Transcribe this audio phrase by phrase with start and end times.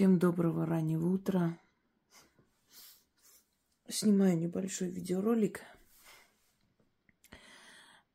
[0.00, 1.60] Всем доброго раннего утра.
[3.86, 5.60] Снимаю небольшой видеоролик.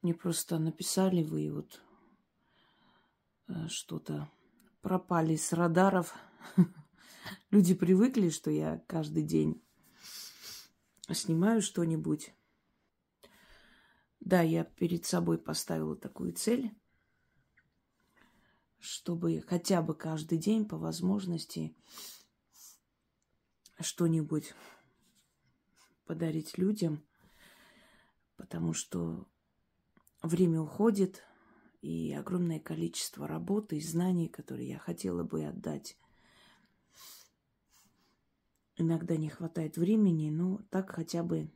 [0.01, 1.79] Мне просто написали вы вот
[3.49, 4.31] э, что-то
[4.81, 6.15] пропали с радаров.
[7.51, 9.63] Люди привыкли, что я каждый день
[11.11, 12.33] снимаю что-нибудь.
[14.21, 16.75] Да, я перед собой поставила такую цель
[18.85, 21.75] чтобы хотя бы каждый день по возможности
[23.79, 24.53] что-нибудь
[26.05, 27.03] подарить людям,
[28.37, 29.27] потому что
[30.21, 31.23] время уходит,
[31.81, 35.97] и огромное количество работы и знаний, которые я хотела бы отдать.
[38.75, 41.51] Иногда не хватает времени, но так хотя бы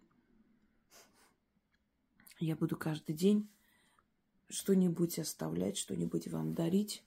[2.39, 3.49] я буду каждый день
[4.49, 7.03] что-нибудь оставлять, что-нибудь вам дарить.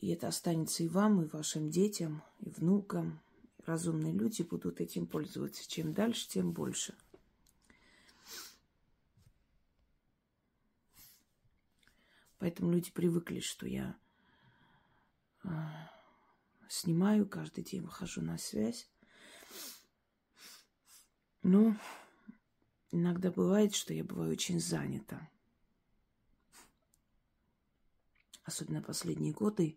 [0.00, 3.20] И это останется и вам, и вашим детям, и внукам.
[3.66, 5.68] Разумные люди будут этим пользоваться.
[5.68, 6.96] Чем дальше, тем больше.
[12.38, 13.98] Поэтому люди привыкли, что я
[15.42, 15.48] э,
[16.68, 18.88] снимаю, каждый день выхожу на связь.
[21.42, 21.76] Но
[22.92, 25.28] иногда бывает, что я бываю очень занята.
[28.44, 29.76] Особенно последние годы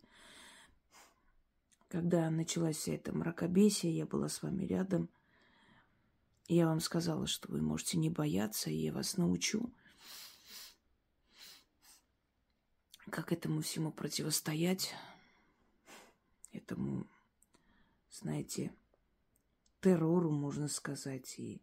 [1.91, 5.09] когда началась вся эта мракобесие, я была с вами рядом.
[6.47, 9.69] Я вам сказала, что вы можете не бояться, и я вас научу,
[13.09, 14.95] как этому всему противостоять,
[16.53, 17.07] этому,
[18.09, 18.73] знаете,
[19.81, 21.61] террору, можно сказать, и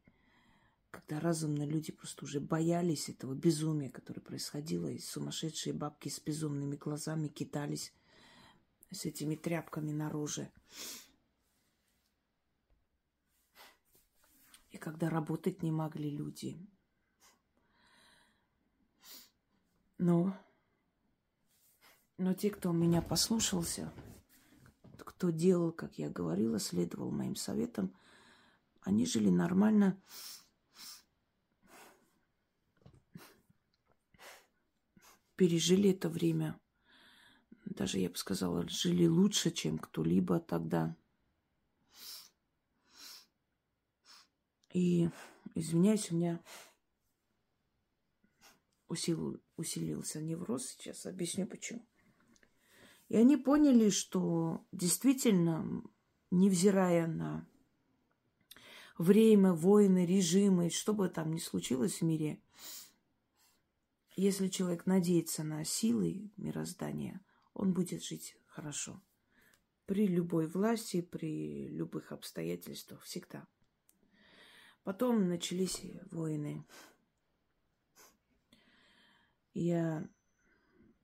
[0.90, 6.76] когда разумные люди просто уже боялись этого безумия, которое происходило, и сумасшедшие бабки с безумными
[6.76, 7.94] глазами китались
[8.90, 10.50] с этими тряпками на.
[14.70, 16.58] И когда работать не могли люди.
[19.98, 20.36] Но,
[22.16, 23.92] но те, кто меня послушался,
[24.98, 27.92] кто делал, как я говорила, следовал моим советам,
[28.82, 30.00] они жили нормально,
[35.34, 36.60] пережили это время
[37.74, 40.96] даже, я бы сказала, жили лучше, чем кто-либо тогда.
[44.72, 45.08] И,
[45.54, 46.40] извиняюсь, у меня
[48.88, 51.06] усилил, усилился невроз сейчас.
[51.06, 51.86] Объясню почему.
[53.08, 55.82] И они поняли, что действительно,
[56.30, 57.48] невзирая на
[58.98, 62.42] время, войны, режимы, что бы там ни случилось в мире,
[64.16, 67.24] если человек надеется на силы мироздания,
[67.58, 69.02] он будет жить хорошо.
[69.84, 73.46] При любой власти, при любых обстоятельствах, всегда.
[74.84, 75.82] Потом начались
[76.12, 76.64] войны.
[79.54, 80.08] Я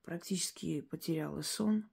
[0.04, 1.90] практически потеряла сон.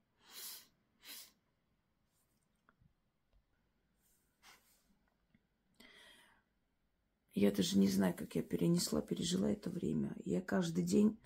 [7.34, 10.16] Я даже не знаю, как я перенесла, пережила это время.
[10.24, 11.18] Я каждый день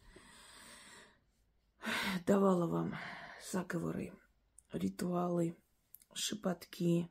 [2.25, 2.95] давала вам
[3.51, 4.13] заговоры,
[4.71, 5.55] ритуалы,
[6.13, 7.09] шепотки,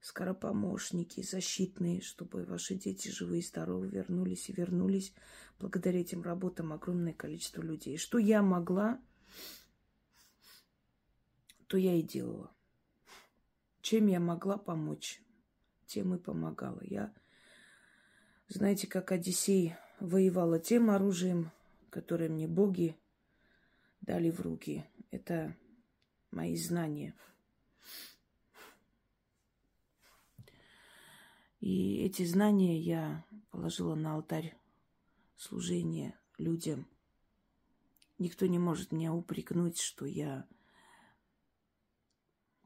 [0.00, 5.12] скоропомощники, защитные, чтобы ваши дети живые и здоровые вернулись и вернулись.
[5.58, 7.96] Благодаря этим работам огромное количество людей.
[7.98, 9.00] Что я могла,
[11.66, 12.50] то я и делала.
[13.82, 15.22] Чем я могла помочь,
[15.86, 16.80] тем и помогала.
[16.82, 17.14] Я,
[18.48, 21.50] знаете, как Одиссей воевала тем оружием,
[21.90, 22.96] которое мне боги
[24.00, 24.84] дали в руки.
[25.10, 25.56] Это
[26.30, 27.14] мои знания.
[31.60, 34.56] И эти знания я положила на алтарь
[35.36, 36.86] служения людям.
[38.18, 40.46] Никто не может меня упрекнуть, что я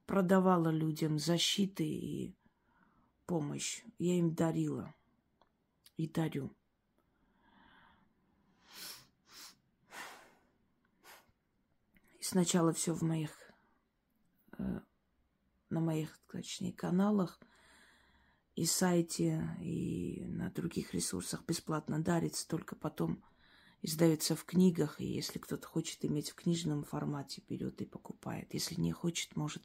[0.06, 2.34] продавала людям защиты и
[3.26, 3.82] помощь.
[3.98, 4.94] Я им дарила
[5.96, 6.54] и дарю.
[12.18, 13.43] И сначала все в моих
[15.70, 17.40] на моих, точнее, каналах
[18.54, 23.22] и сайте, и на других ресурсах бесплатно дарится, только потом
[23.82, 28.54] издается в книгах, и если кто-то хочет иметь в книжном формате, берет и покупает.
[28.54, 29.62] Если не хочет, может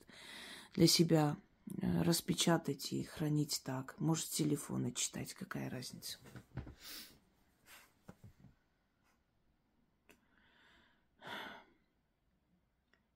[0.74, 1.38] для себя
[1.82, 3.96] э, распечатать и хранить так.
[4.00, 6.18] Может, телефоны читать, какая разница.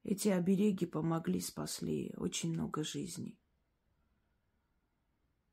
[0.03, 3.39] Эти обереги помогли, спасли очень много жизней.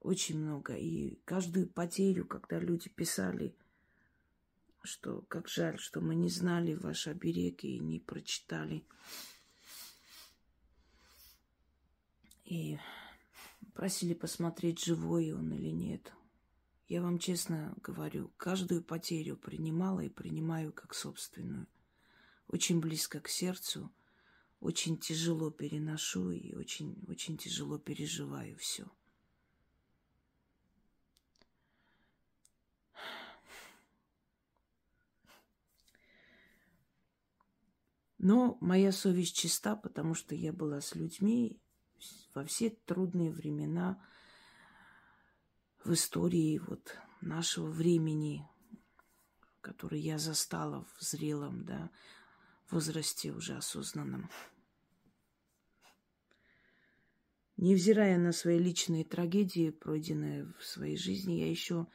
[0.00, 0.74] Очень много.
[0.76, 3.54] И каждую потерю, когда люди писали,
[4.82, 8.84] что как жаль, что мы не знали ваш оберег и не прочитали.
[12.44, 12.78] И
[13.74, 16.12] просили посмотреть, живой он или нет.
[16.88, 21.68] Я вам честно говорю, каждую потерю принимала и принимаю как собственную.
[22.48, 23.92] Очень близко к сердцу,
[24.60, 28.86] очень тяжело переношу и очень, очень тяжело переживаю все.
[38.18, 41.58] Но моя совесть чиста, потому что я была с людьми
[42.34, 43.98] во все трудные времена
[45.82, 48.46] в истории вот нашего времени,
[49.62, 51.90] который я застала в зрелом, да,
[52.72, 54.30] возрасте уже осознанном.
[57.56, 61.86] Невзирая на свои личные трагедии, пройденные в своей жизни, я еще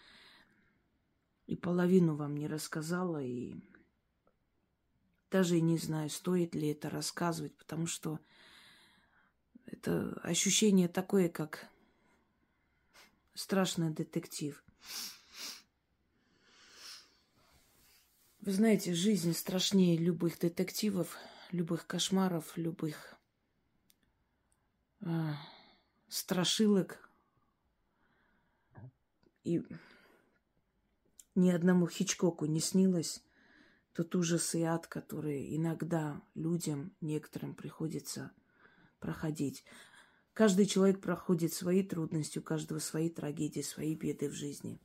[1.47, 3.55] и половину вам не рассказала, и
[5.31, 8.19] даже не знаю, стоит ли это рассказывать, потому что
[9.65, 11.67] это ощущение такое, как
[13.33, 14.63] страшный детектив.
[18.45, 21.17] Вы знаете, жизнь страшнее любых детективов,
[21.51, 23.15] любых кошмаров, любых
[25.01, 25.31] э,
[26.09, 27.09] страшилок.
[29.43, 29.63] И
[31.33, 33.23] ни одному Хичкоку не снилось
[33.93, 38.31] тот ужас и ад, который иногда людям, некоторым приходится
[38.99, 39.63] проходить.
[40.33, 44.79] Каждый человек проходит свои трудности, у каждого свои трагедии, свои беды в жизни.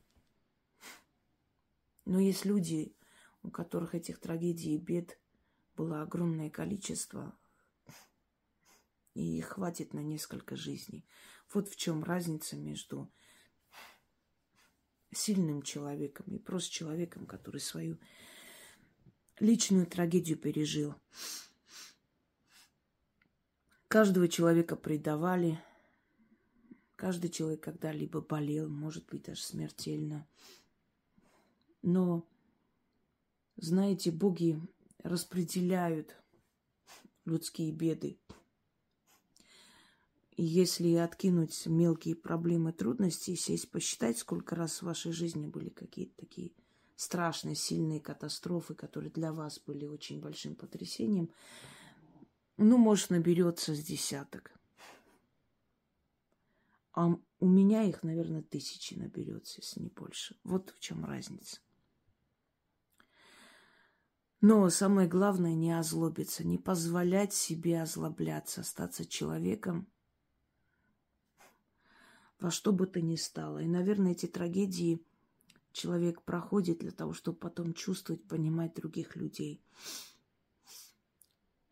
[2.05, 2.95] Но есть люди,
[3.43, 5.19] у которых этих трагедий и бед
[5.75, 7.35] было огромное количество,
[9.13, 11.05] и хватит на несколько жизней.
[11.53, 13.11] Вот в чем разница между
[15.11, 17.97] сильным человеком и просто человеком, который свою
[19.39, 20.95] личную трагедию пережил.
[23.87, 25.61] Каждого человека предавали.
[26.95, 30.27] Каждый человек когда-либо болел, может быть, даже смертельно.
[31.81, 32.25] Но,
[33.61, 34.59] знаете, боги
[35.03, 36.17] распределяют
[37.25, 38.19] людские беды.
[40.35, 46.15] И если откинуть мелкие проблемы, трудности, сесть посчитать, сколько раз в вашей жизни были какие-то
[46.17, 46.53] такие
[46.95, 51.29] страшные, сильные катастрофы, которые для вас были очень большим потрясением,
[52.57, 54.51] ну, может, наберется с десяток.
[56.93, 60.35] А у меня их, наверное, тысячи наберется, если не больше.
[60.43, 61.59] Вот в чем разница.
[64.41, 69.87] Но самое главное не озлобиться, не позволять себе озлобляться, остаться человеком
[72.39, 73.59] во что бы то ни стало.
[73.59, 75.05] И, наверное, эти трагедии
[75.71, 79.63] человек проходит для того, чтобы потом чувствовать, понимать других людей.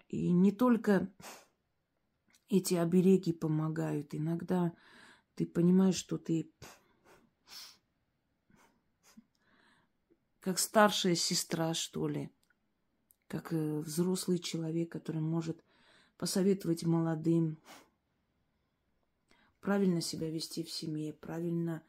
[0.08, 1.12] И не только
[2.50, 4.14] эти обереги помогают.
[4.14, 4.74] Иногда
[5.36, 6.52] ты понимаешь, что ты
[10.40, 12.32] как старшая сестра, что ли,
[13.30, 15.64] как э, взрослый человек, который может
[16.18, 17.58] посоветовать молодым
[19.62, 21.84] правильно себя вести в семье, правильно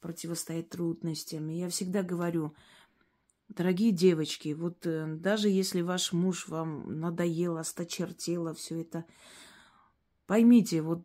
[0.00, 1.50] противостоять трудностям.
[1.50, 2.54] И я всегда говорю,
[3.48, 9.04] дорогие девочки, вот э, даже если ваш муж вам надоел, осточертело все это,
[10.26, 11.02] поймите, вот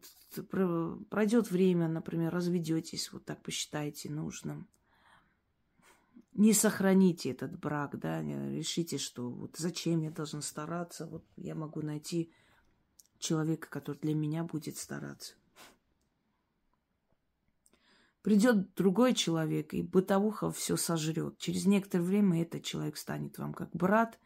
[1.10, 4.68] пройдет время, например, разведетесь, вот так посчитаете нужным.
[6.34, 11.82] Не сохраните этот брак, да, решите, что вот зачем я должен стараться, вот я могу
[11.82, 12.34] найти
[13.20, 15.36] человека, который для меня будет стараться.
[18.22, 21.38] Придет другой человек, и бытовуха все сожрет.
[21.38, 24.20] Через некоторое время этот человек станет вам как брат,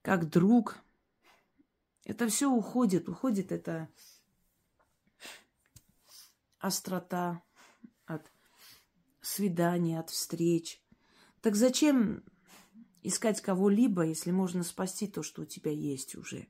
[0.00, 0.78] как друг.
[2.04, 3.88] Это все уходит, уходит это
[6.58, 7.53] острота от
[9.26, 10.80] свиданий, от встреч.
[11.40, 12.22] Так зачем
[13.02, 16.46] искать кого-либо, если можно спасти то, что у тебя есть уже?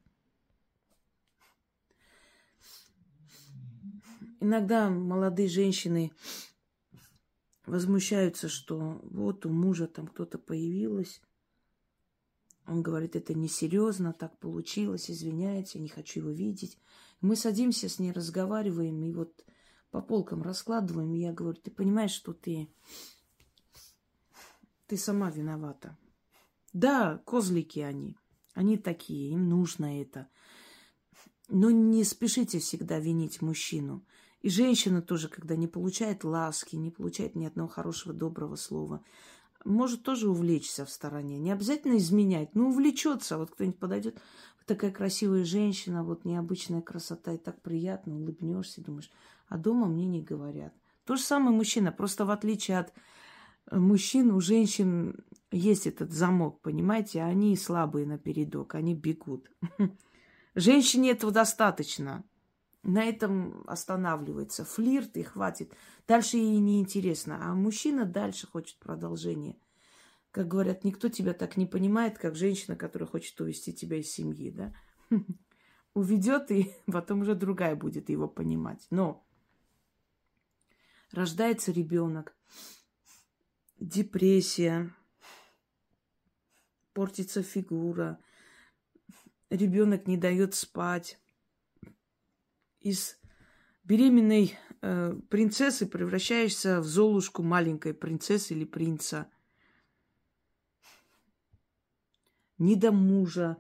[4.41, 6.13] Иногда молодые женщины
[7.67, 11.23] возмущаются, что вот у мужа там кто-то появилась.
[12.67, 16.79] Он говорит, это несерьезно, так получилось, извиняйте, не хочу его видеть.
[17.21, 19.45] Мы садимся с ней, разговариваем, и вот
[19.95, 22.69] по полкам раскладываем, и я говорю, ты понимаешь, что ты,
[24.89, 25.97] ты сама виновата.
[26.73, 28.17] Да, козлики они.
[28.55, 30.27] Они такие, им нужно это.
[31.49, 34.05] Но не спешите всегда винить мужчину.
[34.41, 39.05] И женщина тоже, когда не получает ласки, не получает ни одного хорошего, доброго слова,
[39.65, 41.39] может тоже увлечься в стороне.
[41.39, 43.39] Не обязательно изменять, но увлечется.
[43.39, 44.21] Вот кто-нибудь подойдет,
[44.67, 49.11] такая красивая женщина, вот необычная красота, и так приятно, улыбнешься, думаешь,
[49.49, 50.75] а дома мне не говорят.
[51.05, 52.93] То же самое мужчина, просто в отличие от
[53.71, 59.51] э, мужчин, у женщин есть этот замок, понимаете, они слабые на передок, они бегут.
[60.55, 62.25] Женщине этого достаточно.
[62.85, 64.65] На этом останавливается.
[64.65, 65.73] Флирт и хватит.
[66.07, 67.39] Дальше ей не интересно.
[67.41, 69.57] А мужчина дальше хочет продолжения.
[70.31, 74.51] Как говорят, никто тебя так не понимает, как женщина, которая хочет увести тебя из семьи,
[74.51, 74.75] да?
[75.95, 78.87] Уведет, и потом уже другая будет его понимать.
[78.91, 79.27] Но
[81.11, 82.37] рождается ребенок,
[83.81, 84.93] депрессия,
[86.93, 88.19] портится фигура,
[89.49, 91.19] ребенок не дает спать.
[92.85, 93.19] Из
[93.83, 99.27] беременной э, принцессы превращаешься в золушку маленькой принцессы или принца.
[102.59, 103.57] Ни до мужа,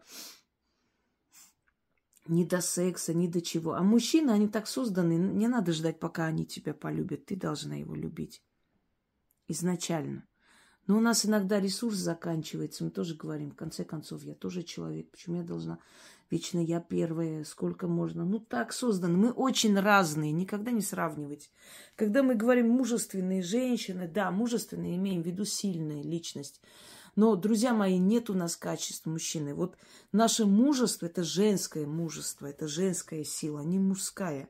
[2.27, 3.73] ни до секса, ни до чего.
[3.73, 7.25] А мужчины, они так созданы, не надо ждать, пока они тебя полюбят.
[7.25, 8.43] Ты должна его любить
[9.49, 10.29] изначально.
[10.87, 12.85] Но у нас иногда ресурс заканчивается.
[12.85, 15.11] Мы тоже говорим, в конце концов, я тоже человек.
[15.11, 15.79] Почему я должна
[16.31, 18.25] вечно я первая, сколько можно?
[18.25, 19.17] Ну, так создано.
[19.17, 21.51] Мы очень разные, никогда не сравнивать.
[21.97, 26.61] Когда мы говорим мужественные женщины, да, мужественные имеем в виду сильная личность.
[27.17, 29.55] Но, друзья мои, нет у нас качеств мужчины.
[29.55, 29.77] Вот
[30.13, 34.49] наше мужество– это женское мужество, это женская сила, не мужская.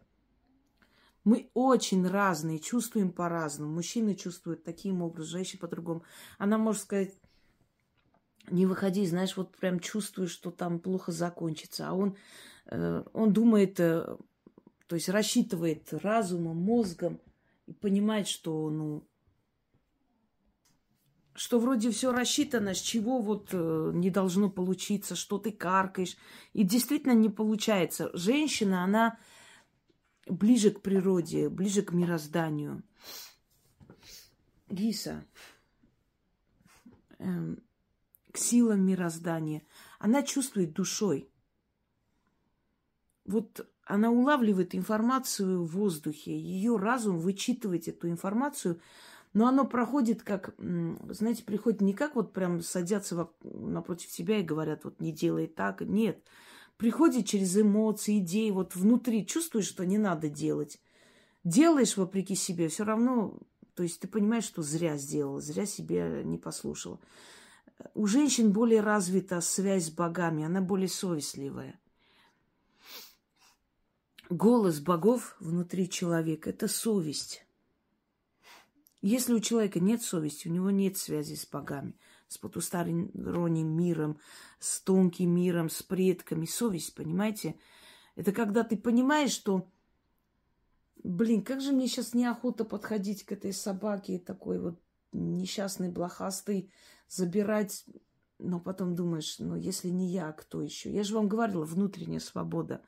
[1.25, 3.73] Мы очень разные, чувствуем по-разному.
[3.73, 6.03] Мужчины чувствуют таким образом, женщины по-другому.
[6.37, 7.15] Она может сказать,
[8.51, 11.89] не выходи, знаешь, вот прям чувствуешь, что там плохо закончится.
[11.89, 12.17] А он,
[12.67, 14.17] э, он думает, э,
[14.87, 17.21] то есть рассчитывает разумом, мозгом
[17.67, 19.03] и понимает, что, ну,
[21.35, 26.17] что вроде все рассчитано, с чего вот э, не должно получиться, что ты каркаешь.
[26.53, 28.11] И действительно не получается.
[28.13, 29.19] Женщина, она
[30.27, 32.83] ближе к природе, ближе к мирозданию.
[34.69, 35.25] Гиса,
[37.19, 37.63] эм,
[38.33, 39.63] к силам мироздания.
[39.99, 41.29] Она чувствует душой.
[43.25, 48.81] Вот она улавливает информацию в воздухе, ее разум вычитывает эту информацию,
[49.33, 54.85] но оно проходит как, знаете, приходит не как вот прям садятся напротив тебя и говорят,
[54.85, 55.81] вот не делай так.
[55.81, 56.23] Нет,
[56.77, 60.81] приходит через эмоции, идеи, вот внутри чувствуешь, что не надо делать.
[61.45, 63.39] Делаешь вопреки себе, все равно,
[63.75, 66.99] то есть ты понимаешь, что зря сделала, зря себе не послушала.
[67.95, 71.79] У женщин более развита связь с богами, она более совестливая.
[74.31, 77.47] Голос богов внутри человека– это совесть.
[79.03, 81.95] Если у человека нет совести, у него нет связи с богами–
[82.29, 84.19] с потусторонним миром,
[84.59, 86.47] с тонким миром, с предками.
[86.47, 87.57] Совесть, понимаете?
[88.17, 89.69] Это когда ты понимаешь, что,
[91.03, 94.81] блин, как же мне сейчас неохота подходить к этой собаке, такой вот
[95.13, 96.71] несчастный, блохастый,
[97.09, 97.85] забирать.
[98.39, 100.93] Но потом думаешь, ну, если не я, кто еще?
[100.93, 102.83] Я же вам говорила, внутренняя свобода.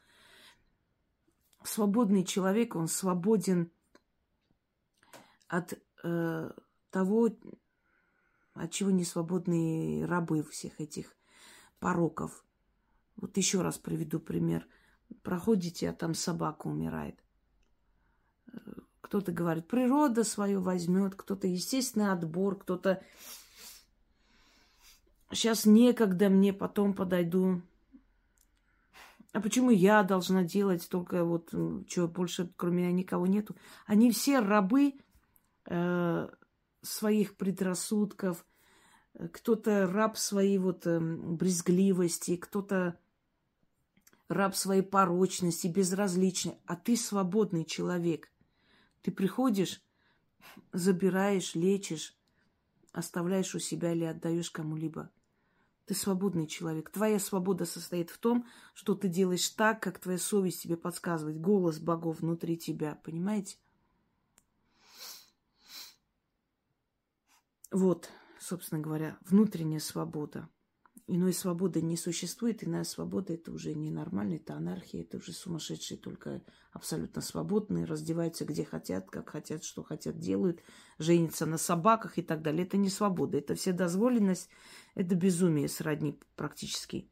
[1.62, 3.70] Свободный человек, он свободен
[5.48, 6.50] от э,
[6.90, 7.30] того,
[8.56, 11.14] от чего не свободные рабы всех этих
[11.78, 12.44] пороков?
[13.16, 14.66] Вот еще раз приведу пример.
[15.22, 17.18] Проходите, а там собака умирает.
[19.00, 23.02] Кто-то говорит, природа свое возьмет, кто-то естественный отбор, кто-то
[25.30, 27.62] сейчас некогда мне, потом подойду.
[29.32, 31.50] А почему я должна делать только вот,
[31.88, 33.54] что больше кроме меня никого нету?
[33.86, 34.94] Они все рабы
[35.66, 36.28] э,
[36.86, 38.46] своих предрассудков,
[39.32, 42.98] кто-то раб своей вот эм, брезгливости, кто-то
[44.28, 48.30] раб своей порочности, безразличный, а ты свободный человек.
[49.02, 49.82] Ты приходишь,
[50.72, 52.16] забираешь, лечишь,
[52.92, 55.10] оставляешь у себя или отдаешь кому-либо.
[55.86, 56.90] Ты свободный человек.
[56.90, 61.78] Твоя свобода состоит в том, что ты делаешь так, как твоя совесть тебе подсказывает, голос
[61.78, 63.58] богов внутри тебя, понимаете?
[67.76, 70.48] Вот, собственно говоря, внутренняя свобода.
[71.06, 76.42] Иной свободы не существует, иная свобода– это уже ненормально, это анархия, это уже сумасшедшие, только
[76.72, 80.62] абсолютно свободные, раздеваются где хотят, как хотят, что хотят, делают,
[80.96, 82.64] женятся на собаках и так далее.
[82.64, 84.48] Это не свобода, это вседозволенность,
[84.94, 87.10] это безумие сродни практически.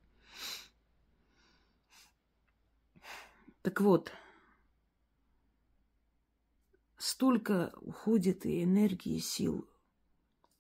[3.61, 4.11] Так вот,
[6.97, 9.69] столько уходит и энергии, и сил–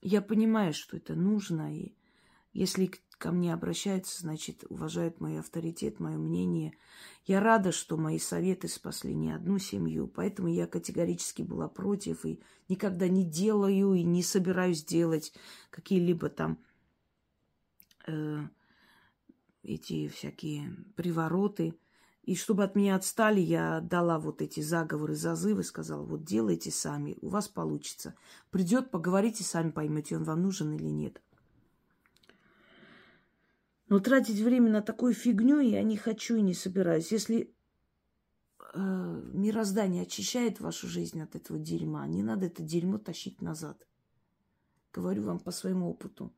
[0.04, 1.94] я понимаю, что это нужно, и
[2.52, 6.76] если ко мне обращаются, значит, уважают мой авторитет, мое мнение.
[7.25, 12.38] Я рада, что мои советы спасли не одну семью, поэтому я категорически была против и
[12.68, 15.32] никогда не делаю и не собираюсь делать
[15.70, 16.58] какие-либо там
[18.06, 18.42] э,
[19.62, 21.78] эти всякие привороты.
[22.25, 27.19] И чтобы от меня отстали, я дала вот эти заговоры, зазывы, сказала, вот делайте сами,
[27.21, 28.14] у вас получится.
[28.50, 31.21] Придет, поговорите, сами поймете, он вам нужен или нет.
[33.90, 37.12] Но тратить время на такую фигню я не хочу и не собираюсь.
[37.12, 37.54] Если
[38.73, 43.87] э, мироздание очищает вашу жизнь от этого дерьма, не надо это дерьмо тащить назад.
[44.95, 46.33] Говорю вам по своему опыту.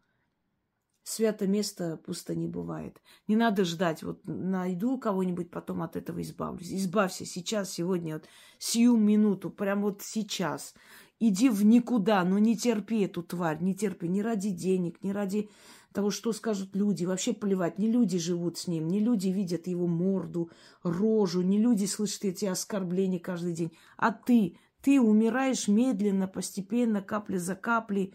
[1.09, 3.01] Свято место пусто не бывает.
[3.29, 6.73] Не надо ждать, вот найду кого-нибудь, потом от этого избавлюсь.
[6.73, 8.25] Избавься сейчас, сегодня, вот,
[8.59, 10.75] сию минуту, прям вот сейчас.
[11.21, 15.49] Иди в никуда, но не терпи эту тварь, не терпи, не ради денег, не ради
[15.93, 17.05] того, что скажут люди.
[17.05, 20.51] Вообще плевать, не люди живут с ним, не люди видят его морду,
[20.83, 24.59] рожу, не люди слышат эти оскорбления каждый день, а ты.
[24.83, 28.13] Ты умираешь медленно, постепенно, капля за каплей.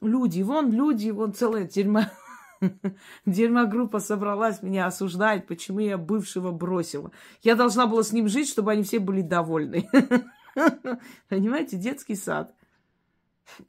[0.00, 2.10] Люди, вон люди, вон целая тюрьма
[3.26, 7.10] Дерьмогруппа собралась меня осуждать, почему я бывшего бросила.
[7.42, 9.88] Я должна была с ним жить, чтобы они все были довольны.
[11.28, 12.54] Понимаете, детский сад.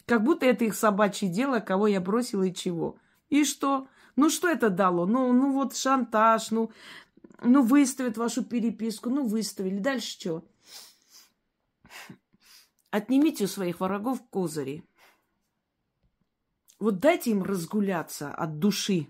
[0.05, 2.97] Как будто это их собачье дело, кого я бросила и чего.
[3.29, 3.87] И что?
[4.15, 5.05] Ну, что это дало?
[5.05, 6.71] Ну, ну вот шантаж, ну,
[7.41, 9.79] ну выставят вашу переписку, ну, выставили.
[9.79, 10.43] Дальше что?
[12.91, 14.83] Отнимите у своих врагов козыри.
[16.83, 19.07] Вот дайте им разгуляться от души.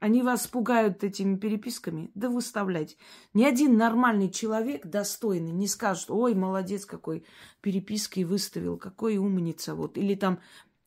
[0.00, 2.10] Они вас пугают этими переписками?
[2.14, 2.98] Да выставляйте.
[3.32, 7.24] Ни один нормальный человек, достойный, не скажет, ой, молодец какой,
[7.62, 9.74] переписки выставил, какой умница.
[9.74, 9.96] Вот.
[9.96, 10.40] Или там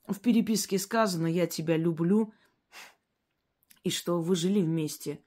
[0.06, 2.32] в переписке сказано, я тебя люблю,
[3.84, 5.20] и что вы жили вместе.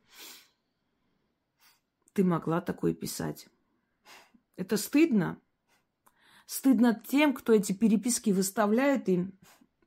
[2.12, 3.48] Ты могла такое писать.
[4.54, 5.36] Это стыдно.
[6.46, 9.36] Стыдно тем, кто эти переписки выставляет им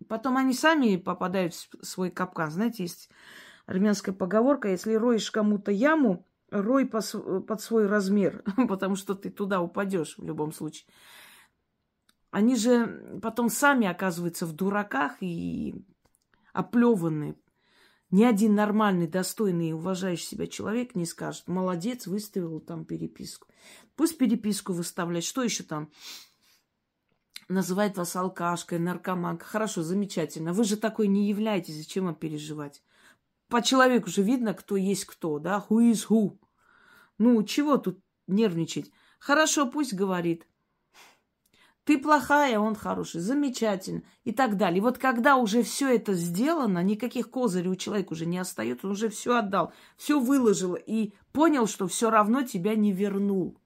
[0.08, 2.52] Потом они сами попадают в свой капкан.
[2.52, 3.10] Знаете, есть
[3.65, 10.17] армянская поговорка, если роешь кому-то яму, рой под свой размер, потому что ты туда упадешь
[10.17, 10.88] в любом случае.
[12.32, 15.76] Они же потом сами оказываются в дураках и
[16.54, 17.36] оплеванные.
[18.10, 23.48] Ни один нормальный, достойный и уважающий себя человек не скажет, молодец, выставил там переписку.
[23.98, 25.26] Пусть переписку выставляет.
[25.26, 25.89] Что еще там?
[27.50, 29.48] Называет вас алкашкой, наркоманкой.
[29.48, 30.54] Хорошо, замечательно.
[30.54, 32.84] Вы же такой не являетесь, зачем вам переживать?
[33.48, 35.66] По человеку же видно, кто есть кто, да?
[35.70, 36.38] Who is who?
[37.18, 38.92] Ну, чего тут нервничать?
[39.20, 40.46] Хорошо, пусть говорит.
[41.86, 44.80] Ты плохая, он хороший, замечательно и так далее.
[44.80, 48.92] И вот когда уже все это сделано, никаких козырей у человека уже не остается, он
[48.92, 53.58] уже все отдал, все выложил и понял, что все равно тебя не вернул.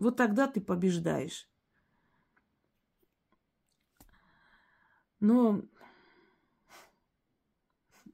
[0.00, 1.48] Вот тогда ты побеждаешь.
[5.20, 5.62] Но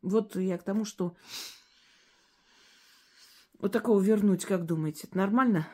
[0.03, 1.17] вот я к тому, что
[3.59, 5.69] вот такого вернуть, как думаете, это нормально?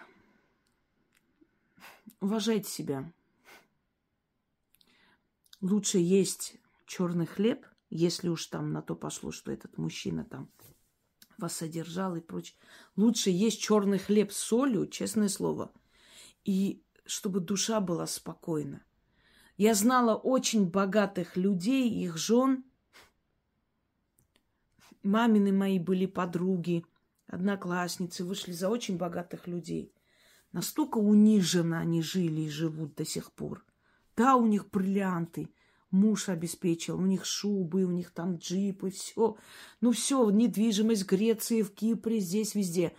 [2.20, 3.12] Уважайте себя.
[5.60, 10.50] Лучше есть черный хлеб, если уж там на то пошло, что этот мужчина там
[11.38, 12.58] вас содержал и прочее.
[12.96, 15.72] Лучше есть черный хлеб с солью, честное слово.
[16.44, 18.84] И чтобы душа была спокойна.
[19.58, 22.64] Я знала очень богатых людей, их жен.
[25.02, 26.86] Мамины мои были подруги,
[27.26, 29.92] одноклассницы, вышли за очень богатых людей.
[30.52, 33.66] Настолько униженно они жили и живут до сих пор.
[34.16, 35.48] Да, у них бриллианты,
[35.90, 39.36] муж обеспечил, у них шубы, у них там джипы, все.
[39.80, 42.94] Ну все, недвижимость в Греции, в Кипре, здесь, везде.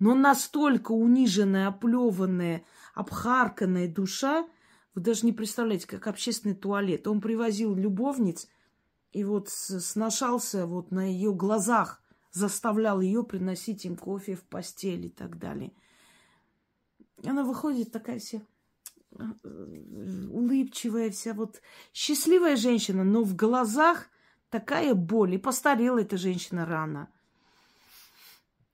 [0.00, 4.48] Но настолько униженная, оплеванная, обхарканная душа–
[4.94, 7.06] вы даже не представляете, как общественный туалет.
[7.06, 8.48] Он привозил любовниц
[9.12, 15.10] и вот сношался вот на ее глазах, заставлял ее приносить им кофе в постель и
[15.10, 15.72] так далее.
[17.24, 18.42] Она выходит такая вся
[19.18, 24.08] э, улыбчивая, вся вот счастливая женщина, но в глазах
[24.50, 25.34] такая боль.
[25.34, 27.08] И постарела эта женщина рано–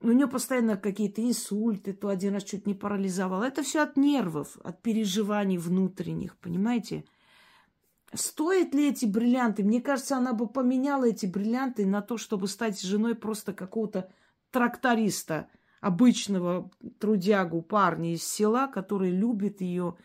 [0.01, 3.43] у нее постоянно какие-то инсульты, то один раз чуть не парализовал.
[3.43, 7.05] Это все от нервов, от переживаний внутренних, понимаете?
[8.15, 9.65] Стоят ли эти бриллианты?
[9.65, 14.11] Мне кажется, она бы поменяла эти бриллианты на то, чтобы стать женой просто какого-то
[14.51, 15.49] тракториста,
[15.81, 19.97] обычного трудягу парня из села, который любит ее,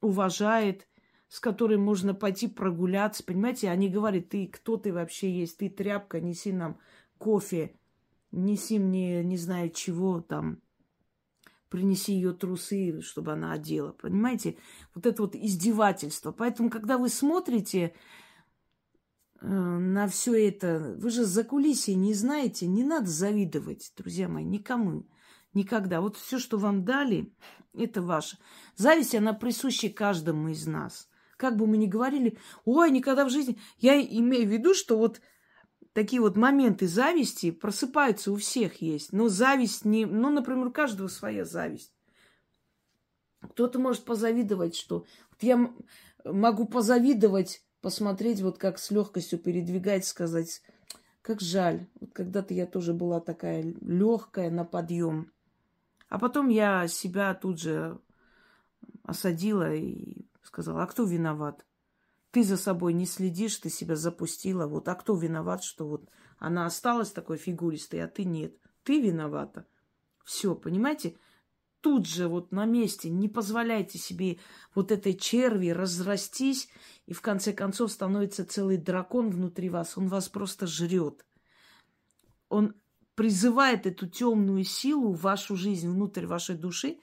[0.00, 0.88] уважает,
[1.28, 3.68] с которым можно пойти прогуляться, понимаете?
[3.68, 6.78] Они говорят, ты кто ты вообще есть, ты тряпка, неси нам
[7.18, 7.76] кофе,
[8.34, 10.60] неси мне не знаю чего там,
[11.74, 13.92] принеси ее трусы, чтобы она одела.
[13.92, 14.56] Понимаете?
[14.94, 16.30] Вот это вот издевательство.
[16.30, 17.94] Поэтому, когда вы смотрите
[19.40, 24.44] э, на все это, вы же за кулисье не знаете, не надо завидовать, друзья мои,
[24.44, 25.08] никому.
[25.52, 26.00] Никогда.
[26.00, 27.32] Вот все, что вам дали,
[27.72, 28.38] это ваше.
[28.76, 31.08] Зависть, она присуща каждому из нас.
[31.36, 33.58] Как бы мы ни говорили, ой, никогда в жизни...
[33.78, 35.20] Я имею в виду, что вот
[35.94, 39.12] такие вот моменты зависти просыпаются у всех есть.
[39.12, 40.04] Но зависть не...
[40.04, 41.94] Ну, например, у каждого своя зависть.
[43.40, 45.06] Кто-то может позавидовать, что...
[45.30, 45.72] Вот я
[46.24, 50.62] могу позавидовать, посмотреть, вот как с легкостью передвигать, сказать,
[51.22, 51.86] как жаль.
[52.00, 55.32] Вот когда-то я тоже была такая легкая на подъем.
[56.08, 57.98] А потом я себя тут же
[59.04, 61.64] осадила и сказала, а кто виноват?
[62.34, 64.66] Ты за собой не следишь, ты себя запустила.
[64.66, 68.56] Вот, а кто виноват, что вот она осталась такой фигуристой, а ты нет?
[68.82, 69.68] Ты виновата.
[70.24, 71.16] Все, понимаете?
[71.80, 74.40] Тут же вот на месте не позволяйте себе
[74.74, 76.68] вот этой черви разрастись,
[77.06, 79.96] и в конце концов становится целый дракон внутри вас.
[79.96, 81.24] Он вас просто жрет.
[82.48, 82.74] Он
[83.14, 86.98] призывает эту темную силу в вашу жизнь, внутрь вашей души,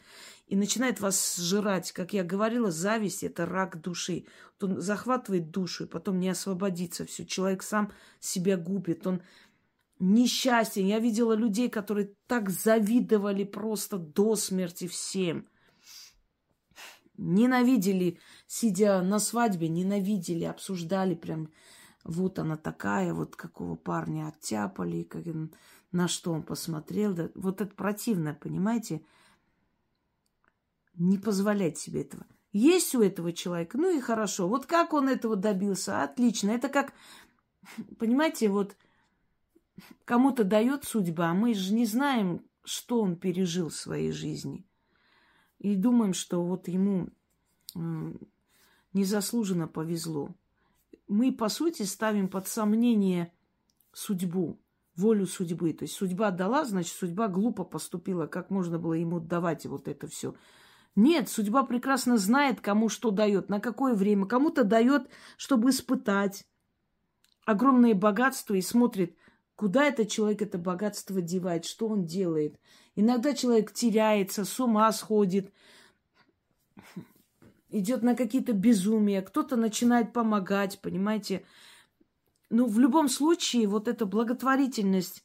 [0.51, 1.93] и начинает вас сжирать.
[1.93, 4.25] Как я говорила, зависть– это рак души.
[4.61, 7.25] Он захватывает душу, и потом не освободится все.
[7.25, 9.21] Человек сам себя губит, он
[9.99, 10.85] несчастен.
[10.85, 15.47] Я видела людей, которые так завидовали просто до смерти всем.
[17.15, 21.49] Ненавидели, сидя на свадьбе, ненавидели, обсуждали прям,
[22.03, 25.23] вот она такая, вот какого парня оттяпали, как,
[25.93, 27.13] на что он посмотрел.
[27.13, 29.01] Да, вот это противно, понимаете?
[30.95, 32.25] Не позволять себе этого.
[32.51, 34.47] Есть у этого человека, ну и хорошо.
[34.47, 36.51] Вот как он этого добился, отлично.
[36.51, 36.93] Это как,
[37.97, 38.75] понимаете, вот
[40.03, 44.65] кому-то дает судьба, а мы же не знаем, что он пережил в своей жизни.
[45.59, 47.09] И думаем, что вот ему
[48.93, 50.35] незаслуженно повезло.
[51.07, 53.31] Мы, по сути, ставим под сомнение
[53.93, 54.59] судьбу,
[54.95, 55.71] волю судьбы.
[55.73, 58.27] То есть судьба дала, значит, судьба глупо поступила.
[58.27, 60.35] Как можно было ему давать вот это все?
[60.95, 64.25] Нет, судьба прекрасно знает, кому что дает, на какое время.
[64.25, 66.45] Кому-то дает, чтобы испытать
[67.45, 69.15] огромные богатства и смотрит,
[69.55, 72.59] куда этот человек это богатство девает, что он делает.
[72.95, 75.53] Иногда человек теряется, с ума сходит,
[77.69, 81.45] идет на какие-то безумия, кто-то начинает помогать, понимаете.
[82.49, 85.23] Ну, в любом случае, вот эта благотворительность,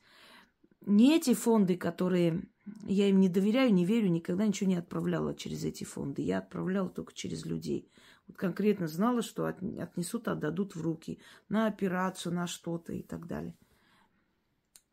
[0.82, 2.44] не эти фонды, которые
[2.84, 6.22] я им не доверяю, не верю, никогда ничего не отправляла через эти фонды.
[6.22, 7.90] Я отправляла только через людей.
[8.26, 13.56] Вот конкретно знала, что отнесут, отдадут в руки на операцию, на что-то и так далее.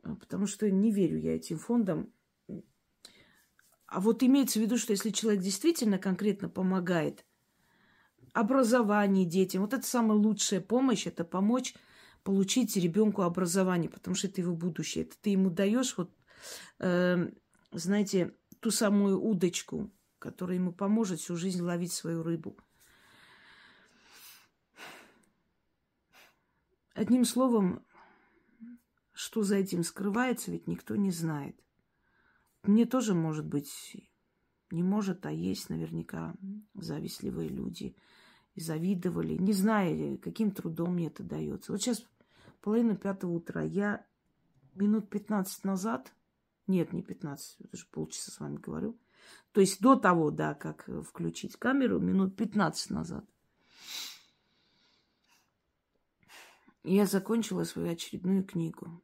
[0.03, 2.13] А, потому что не верю я этим фондам.
[3.87, 7.25] А вот имеется в виду, что если человек действительно конкретно помогает
[8.33, 11.75] образованию детям, вот это самая лучшая помощь, это помочь
[12.23, 15.05] получить ребенку образование, потому что это его будущее.
[15.05, 16.11] Это ты ему даешь вот
[16.79, 17.29] э,
[17.73, 22.57] знаете, ту самую удочку, которая ему поможет всю жизнь ловить свою рыбу.
[26.93, 27.83] Одним словом,
[29.11, 31.59] что за этим скрывается, ведь никто не знает.
[32.61, 33.97] Мне тоже, может быть,
[34.71, 36.35] не может, а есть наверняка
[36.75, 37.95] завистливые люди.
[38.55, 41.71] И завидовали, не зная, каким трудом мне это дается.
[41.71, 42.05] Вот сейчас
[42.61, 43.63] половина пятого утра.
[43.63, 44.05] Я
[44.75, 46.13] минут 15 назад
[46.67, 48.99] нет, не 15, это же полчаса с вами говорю.
[49.51, 53.25] То есть до того, да, как включить камеру, минут 15 назад.
[56.83, 59.01] Я закончила свою очередную книгу.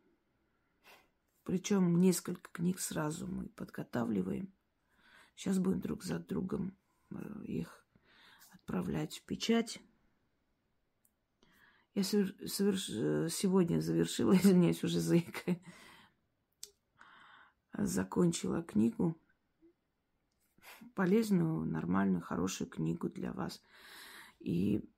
[1.43, 4.53] Причем несколько книг сразу мы подготавливаем.
[5.35, 6.77] Сейчас будем друг за другом
[7.11, 7.87] э, их
[8.51, 9.79] отправлять в печать.
[11.95, 12.89] Я соверш...
[12.89, 15.61] Э, сегодня завершила, извиняюсь, уже заикая,
[17.73, 19.19] закончила книгу.
[20.95, 23.61] Полезную, нормальную, хорошую книгу для вас.
[24.39, 24.89] И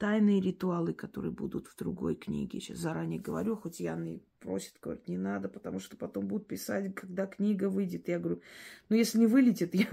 [0.00, 2.58] тайные ритуалы, которые будут в другой книге.
[2.58, 6.94] Сейчас заранее говорю, хоть Яна и просит, говорит, не надо, потому что потом будут писать,
[6.94, 8.08] когда книга выйдет.
[8.08, 8.40] Я говорю,
[8.88, 9.86] ну если не вылетит, я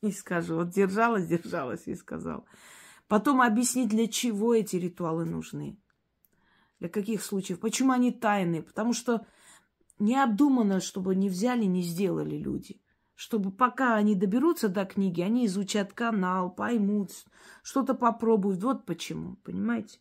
[0.00, 0.54] не скажу.
[0.54, 2.46] Вот держалась, держалась и сказал.
[3.08, 5.81] Потом объяснить, для чего эти ритуалы нужны.
[6.82, 7.60] Для каких случаев?
[7.60, 8.60] Почему они тайные?
[8.60, 9.24] Потому что
[10.00, 12.82] необдуманно, чтобы не взяли, не сделали люди.
[13.14, 17.12] Чтобы пока они доберутся до книги, они изучат канал, поймут,
[17.62, 18.64] что-то попробуют.
[18.64, 20.00] Вот почему, понимаете?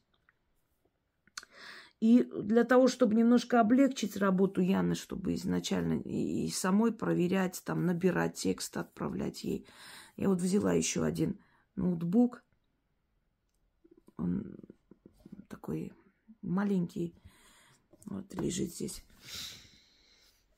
[2.00, 8.38] И для того, чтобы немножко облегчить работу Яны, чтобы изначально и, самой проверять, там, набирать
[8.38, 9.68] текст, отправлять ей,
[10.18, 11.40] я вот взяла еще один
[11.76, 12.44] ноутбук.
[14.18, 14.56] Он
[15.48, 15.94] такой
[16.42, 17.16] маленький.
[18.06, 19.04] Вот лежит здесь.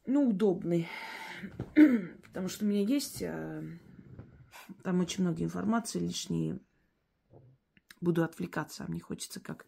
[0.06, 0.88] Ну, удобный.
[2.24, 3.64] Потому что у меня есть а,
[4.84, 6.60] там очень много информации лишние.
[8.02, 8.86] Буду отвлекаться.
[8.88, 9.66] Мне хочется как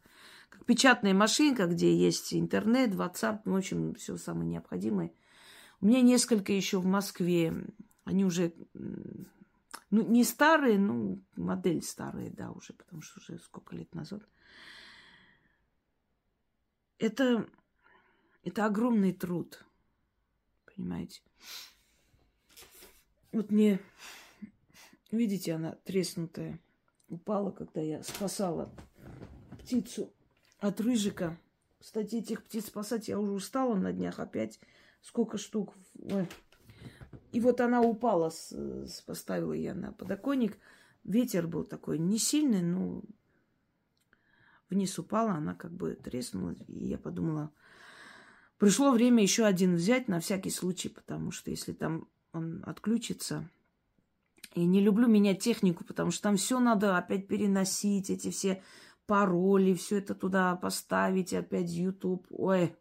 [0.50, 5.12] как печатная машинка, где есть интернет, WhatsApp, ну, в общем, все самое необходимое.
[5.82, 7.54] У меня несколько еще в Москве.
[8.06, 13.94] Они уже, ну, не старые, ну, модель старые, да, уже, потому что уже сколько лет
[13.94, 14.24] назад.
[16.98, 17.46] Это,
[18.44, 19.66] это огромный труд,
[20.66, 21.22] понимаете.
[23.32, 23.80] Вот мне,
[25.12, 26.60] видите, она треснутая,
[27.10, 28.74] упала, когда я спасала
[29.60, 30.14] птицу
[30.60, 31.38] от рыжика.
[31.80, 34.60] Кстати, этих птиц спасать я уже устала на днях опять.
[35.02, 35.76] Сколько штук.
[36.00, 36.28] Ой.
[37.32, 40.58] И вот она упала, с, поставила я на подоконник.
[41.04, 43.04] Ветер был такой не сильный, но
[44.70, 46.56] вниз упала, она как бы треснула.
[46.68, 47.52] И я подумала,
[48.58, 53.50] пришло время еще один взять на всякий случай, потому что если там он отключится,
[54.54, 58.64] и не люблю менять технику, потому что там все надо опять переносить, эти все
[59.06, 62.26] пароли, все это туда поставить, опять YouTube.
[62.30, 62.76] Ой,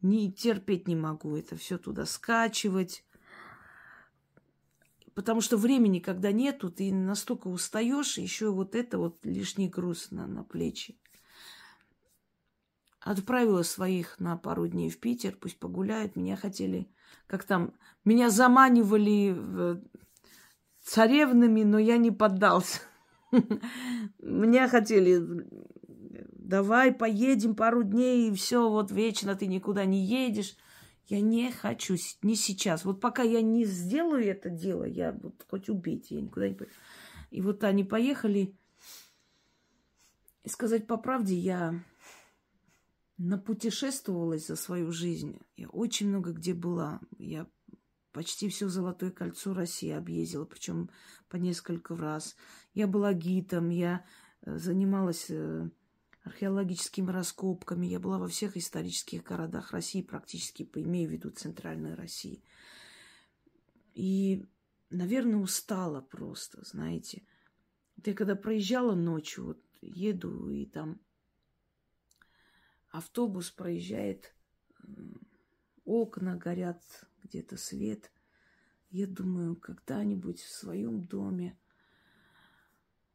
[0.00, 3.04] не терпеть не могу это все туда скачивать.
[5.14, 10.26] Потому что времени, когда нету, ты настолько устаешь, еще вот это вот лишний груз на,
[10.26, 10.98] на плечи.
[13.00, 16.16] Отправила своих на пару дней в Питер, пусть погуляют.
[16.16, 16.90] Меня хотели,
[17.26, 17.72] как там,
[18.04, 19.82] меня заманивали
[20.82, 22.80] царевнами, но я не поддался.
[24.18, 25.20] Меня хотели,
[26.50, 30.56] давай поедем пару дней, и все, вот вечно ты никуда не едешь.
[31.10, 32.84] Я не хочу, не сейчас.
[32.84, 36.72] Вот пока я не сделаю это дело, я вот хоть убейте, я никуда не пойду.
[37.32, 38.54] И вот они поехали.
[40.44, 41.74] И сказать по правде, я
[43.18, 45.40] напутешествовалась за свою жизнь.
[45.56, 47.00] Я очень много где была.
[47.18, 47.48] Я
[48.12, 50.90] почти все Золотое кольцо России объездила, причем
[51.28, 52.36] по несколько раз.
[52.72, 54.06] Я была гидом, я
[54.42, 55.70] э, занималась э,
[56.30, 62.42] археологическими раскопками, я была во всех исторических городах России, практически, имею в виду Центральной России.
[63.94, 64.46] И,
[64.90, 67.24] наверное, устала просто, знаете.
[68.04, 71.00] Я когда проезжала ночью, вот еду, и там
[72.90, 74.32] автобус проезжает,
[75.84, 76.82] окна горят,
[77.24, 78.12] где-то свет.
[78.90, 81.58] Я думаю, когда-нибудь в своем доме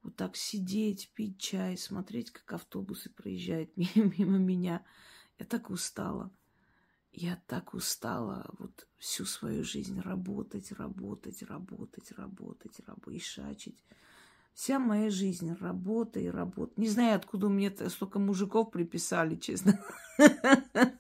[0.06, 4.86] вот так сидеть, пить чай, смотреть, как автобусы проезжают мимо, меня.
[5.40, 6.32] Я так устала.
[7.12, 13.84] Я так устала вот всю свою жизнь работать, работать, работать, работать, работать, шачить.
[14.54, 16.74] Вся моя жизнь работа и работа.
[16.78, 19.80] Не знаю, откуда мне столько мужиков приписали, честно.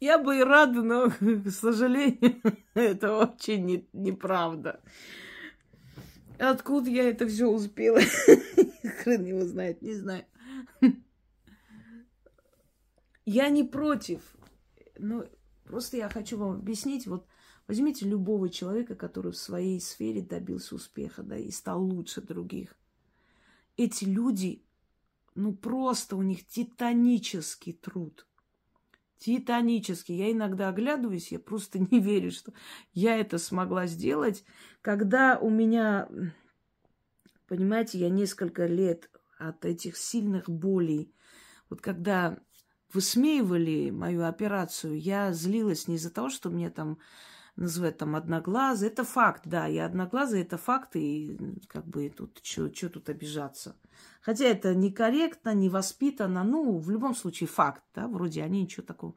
[0.00, 2.42] Я бы и рада, но, к сожалению,
[2.74, 4.82] это не, неправда.
[6.38, 8.00] Откуда я это все успела?
[9.02, 10.24] Хрен его знает, не знаю.
[13.26, 14.36] Я не против.
[14.96, 15.24] Но
[15.64, 17.06] просто я хочу вам объяснить.
[17.06, 17.26] Вот
[17.66, 22.76] возьмите любого человека, который в своей сфере добился успеха, да, и стал лучше других.
[23.76, 24.64] Эти люди,
[25.34, 28.27] ну просто у них титанический труд
[29.18, 30.16] титанический.
[30.16, 32.52] Я иногда оглядываюсь, я просто не верю, что
[32.92, 34.44] я это смогла сделать.
[34.80, 36.08] Когда у меня,
[37.46, 41.14] понимаете, я несколько лет от этих сильных болей,
[41.68, 42.38] вот когда
[42.92, 46.98] высмеивали мою операцию, я злилась не из-за того, что мне там
[47.56, 48.88] называют там одноглазый.
[48.88, 53.76] Это факт, да, я одноглазый, это факт, и как бы тут, что тут обижаться.
[54.20, 59.14] Хотя это некорректно, невоспитанно, ну, в любом случае факт, да, вроде они ничего такого.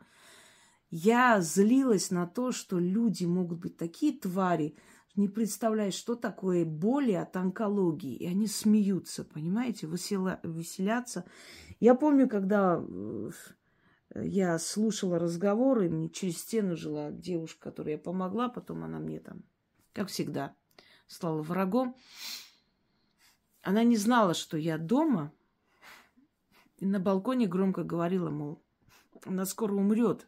[0.90, 4.76] Я злилась на то, что люди могут быть такие твари,
[5.16, 8.16] не представляешь, что такое боли от онкологии.
[8.16, 11.26] И они смеются, понимаете, весела, веселятся.
[11.80, 13.32] Я помню, когда э,
[14.16, 19.44] я слушала разговоры, мне через стену жила девушка, которой я помогла, потом она мне там,
[19.94, 20.56] как всегда,
[21.08, 21.96] стала врагом.
[23.62, 25.32] Она не знала, что я дома,
[26.78, 28.63] и на балконе громко говорила, мол,
[29.26, 30.28] она скоро умрет.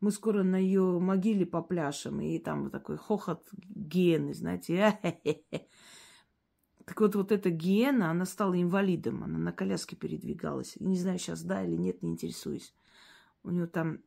[0.00, 4.98] Мы скоро на ее могиле попляшем, и там вот такой хохот гены, знаете.
[6.86, 10.76] Так вот, вот эта гиена, она стала инвалидом, она на коляске передвигалась.
[10.76, 12.74] И не знаю, сейчас да или нет, не интересуюсь.
[13.42, 14.00] У нее там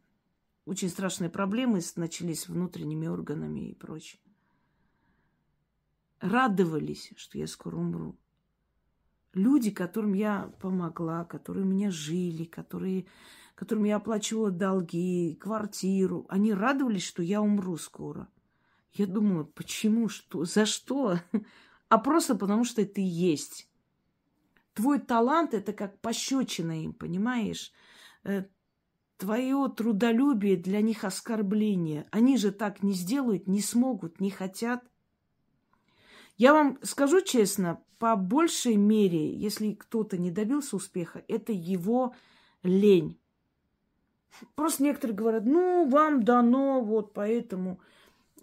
[0.66, 4.22] очень страшные проблемы начались с внутренними органами и прочее.
[6.20, 8.18] Радовались, что я скоро умру.
[9.34, 13.06] Люди, которым я помогла, которые у меня жили, которые,
[13.54, 18.28] которым я оплачивала долги, квартиру, они радовались, что я умру скоро.
[18.94, 21.20] Я думала, почему, что, за что?
[21.90, 23.70] А просто потому, что ты есть.
[24.74, 27.72] Твой талант– это как пощечина им, понимаешь?
[28.26, 28.44] Э,
[29.16, 32.06] Твое трудолюбие для них оскорбление.
[32.12, 34.84] Они же так не сделают, не смогут, не хотят–
[36.38, 42.14] я вам скажу честно, по большей мере, если кто-то не добился успеха, это его
[42.64, 43.20] лень.
[44.56, 47.80] Просто некоторые говорят, ну, вам дано, вот поэтому.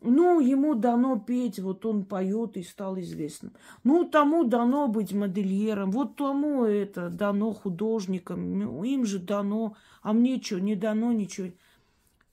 [0.03, 3.55] Ну, ему дано петь, вот он поет и стал известным.
[3.85, 10.13] Ну, тому дано быть модельером, вот тому это дано художникам, ну, им же дано, а
[10.13, 11.53] мне что, не дано ничего.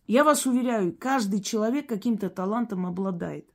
[0.06, 3.51] Я вас уверяю, каждый человек каким-то талантом обладает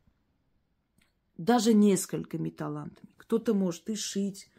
[1.38, 3.08] даже несколькими талантами.
[3.16, 4.50] Кто-то может и шить,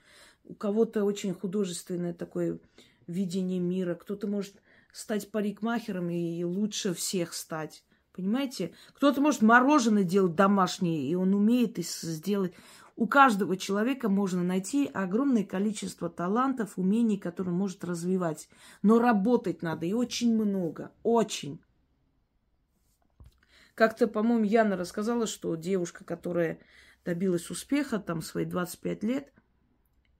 [0.43, 2.59] у кого-то очень художественное такое
[3.05, 4.55] видение мира, кто-то может
[4.91, 7.83] стать парикмахером и лучше всех стать.
[8.13, 8.73] Понимаете?
[8.93, 12.53] Кто-то может мороженое делать домашнее, и он умеет сделать.
[12.95, 18.49] У каждого человека можно найти огромное количество талантов, умений, которые он может развивать.
[18.81, 20.91] Но работать надо и очень много.
[21.03, 21.59] Очень.
[23.77, 26.59] Как-то, по-моему, Яна рассказала, что девушка, которая
[27.05, 29.31] добилась успеха, там, свои 25 лет,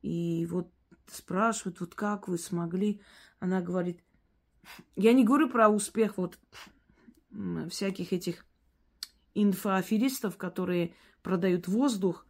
[0.04, 0.72] и вот
[1.08, 3.02] спрашивают, вот как вы смогли?
[3.40, 4.04] Она говорит,
[4.96, 6.38] я не говорю про успех вот
[7.72, 8.46] всяких этих
[9.34, 10.94] инфоаферистов, которые
[11.24, 12.28] продают воздух.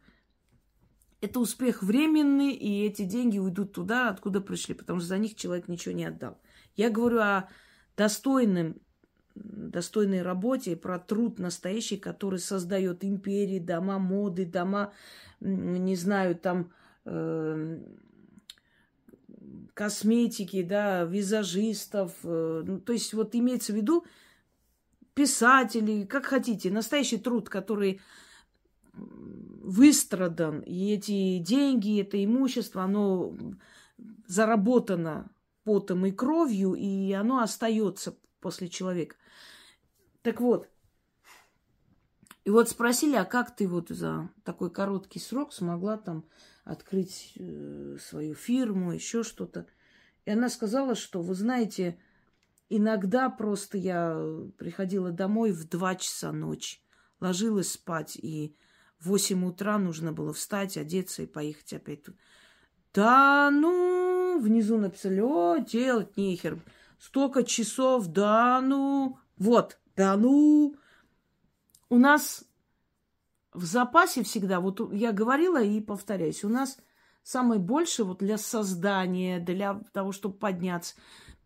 [1.20, 5.68] Это успех временный, и эти деньги уйдут туда, откуда пришли, потому что за них человек
[5.68, 6.40] ничего не отдал.
[6.74, 7.50] Я говорю о
[7.98, 8.80] достойном
[9.44, 14.92] достойной работе, про труд настоящий, который создает империи, дома моды, дома,
[15.40, 16.72] не знаю, там
[17.04, 17.78] э,
[19.74, 22.12] косметики, да, визажистов.
[22.24, 24.04] Э, ну, то есть вот имеется в виду
[25.14, 28.00] писателей, как хотите, настоящий труд, который
[28.94, 33.36] выстрадан, и эти деньги, это имущество, оно
[34.26, 35.30] заработано
[35.64, 39.16] потом и кровью, и оно остается после человека.
[40.28, 40.68] Так вот,
[42.44, 46.26] и вот спросили, а как ты вот за такой короткий срок смогла там
[46.64, 49.66] открыть э, свою фирму, еще что-то.
[50.26, 51.98] И она сказала, что, вы знаете,
[52.68, 54.22] иногда просто я
[54.58, 56.80] приходила домой в два часа ночи,
[57.20, 58.54] ложилась спать, и
[58.98, 62.16] в восемь утра нужно было встать, одеться и поехать опять тут.
[62.92, 66.62] Да, ну, внизу написали, о, делать нехер.
[66.98, 70.76] Столько часов, да, ну, вот, да ну,
[71.90, 72.44] у нас
[73.52, 76.78] в запасе всегда, вот я говорила и повторяюсь, у нас
[77.24, 80.94] самое большее вот для создания, для того, чтобы подняться,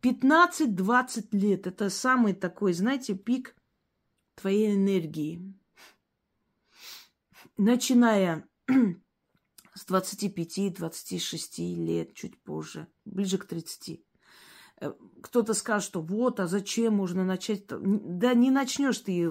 [0.02, 1.66] 15-20 лет.
[1.66, 3.56] Это самый такой, знаете, пик
[4.34, 5.58] твоей энергии.
[7.56, 14.04] Начиная с 25-26 лет, чуть позже, ближе к 30.
[14.82, 14.92] Э,
[15.22, 17.66] кто-то скажет, что вот, а зачем можно начать?
[17.68, 19.30] Да не начнешь ты.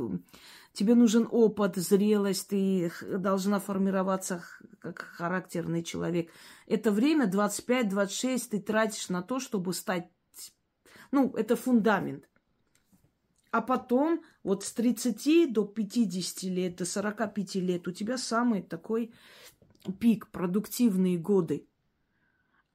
[0.71, 4.41] Тебе нужен опыт, зрелость, ты должна формироваться
[4.79, 6.31] как характерный человек.
[6.65, 10.09] Это время 25-26 ты тратишь на то, чтобы стать...
[11.11, 12.29] Ну, это фундамент.
[13.51, 19.13] А потом, вот с 30 до 50 лет, до 45 лет у тебя самый такой
[19.99, 21.67] пик, продуктивные годы.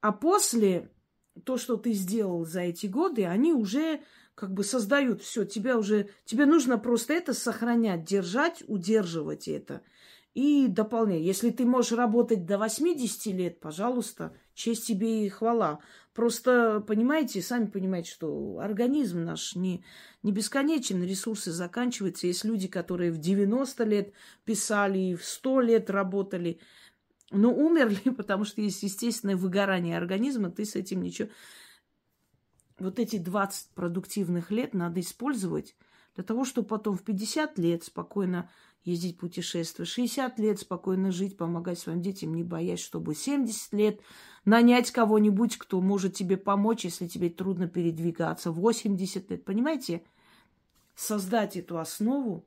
[0.01, 0.91] А после
[1.43, 4.01] то, что ты сделал за эти годы, они уже
[4.35, 5.45] как бы создают все.
[5.45, 9.81] Тебя уже, тебе нужно просто это сохранять, держать, удерживать это
[10.33, 11.23] и дополнять.
[11.23, 15.79] Если ты можешь работать до 80 лет, пожалуйста, честь тебе и хвала.
[16.13, 19.83] Просто, понимаете, сами понимаете, что организм наш не,
[20.21, 22.27] не бесконечен, ресурсы заканчиваются.
[22.27, 24.13] Есть люди, которые в 90 лет
[24.45, 26.59] писали, в 100 лет работали–
[27.31, 31.29] но умерли, потому что есть естественное выгорание организма, ты с этим ничего...
[32.79, 35.75] Вот эти 20 продуктивных лет надо использовать
[36.13, 38.49] для того, чтобы потом в 50 лет спокойно
[38.83, 43.99] ездить путешествовать, 60 лет спокойно жить, помогать своим детям, не боясь, чтобы 70 лет
[44.45, 50.03] нанять кого-нибудь, кто может тебе помочь, если тебе трудно передвигаться, 80 лет, понимаете?
[50.97, 52.45] создать эту основу,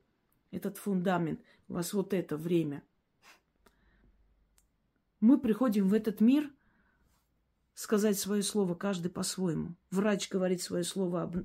[0.51, 2.83] этот фундамент, у вас вот это время.
[5.21, 6.51] Мы приходим в этот мир
[7.75, 9.75] сказать свое слово, каждый по-своему.
[9.91, 11.37] Врач говорит свое слово, об,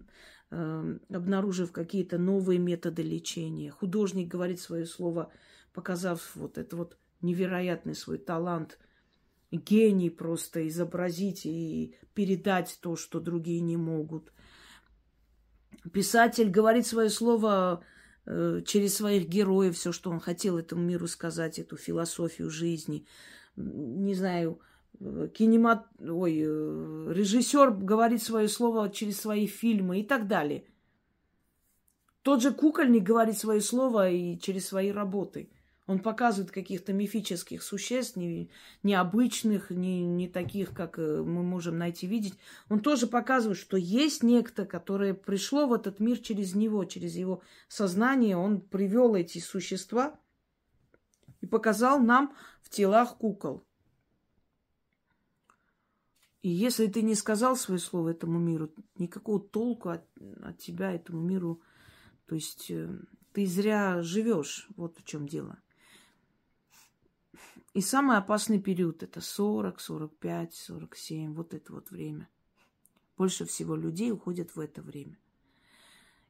[0.51, 3.71] э, обнаружив какие-то новые методы лечения.
[3.71, 5.31] Художник говорит свое слово,
[5.73, 8.79] показав вот это вот невероятный свой талант,
[9.51, 14.31] гений просто изобразить и передать то, что другие не могут.
[15.91, 17.83] Писатель говорит свое слово
[18.25, 23.05] э, через своих героев, все, что он хотел этому миру сказать, эту философию жизни.
[23.55, 24.59] Не знаю,
[24.99, 25.87] э, кинемат...
[25.99, 30.65] Ой, э, режиссер говорит свое слово через свои фильмы и так далее.
[32.21, 35.49] Тот же кукольник говорит свое слово и через свои работы.
[35.87, 38.49] Он показывает каких-то мифических существ, не,
[38.81, 42.33] необычных, не, не таких, как э, мы можем найти, видеть.
[42.69, 47.43] Он тоже показывает, что есть некто, которое пришло в этот мир через него, через его
[47.67, 48.35] сознание.
[48.35, 50.19] Он привел эти существа
[51.45, 52.33] и показал нам
[52.63, 53.63] в телах кукол.
[56.41, 60.03] И если ты не сказал свое слово этому миру, никакого толку от,
[60.41, 61.61] от тебя этому миру,
[62.25, 62.89] то есть э,
[63.31, 64.67] ты зря живешь.
[64.75, 65.59] Вот в чем дело.
[67.73, 72.27] И самый опасный период это 40, 45, 47, вот это вот время.
[73.17, 75.19] Больше всего людей уходят в это время.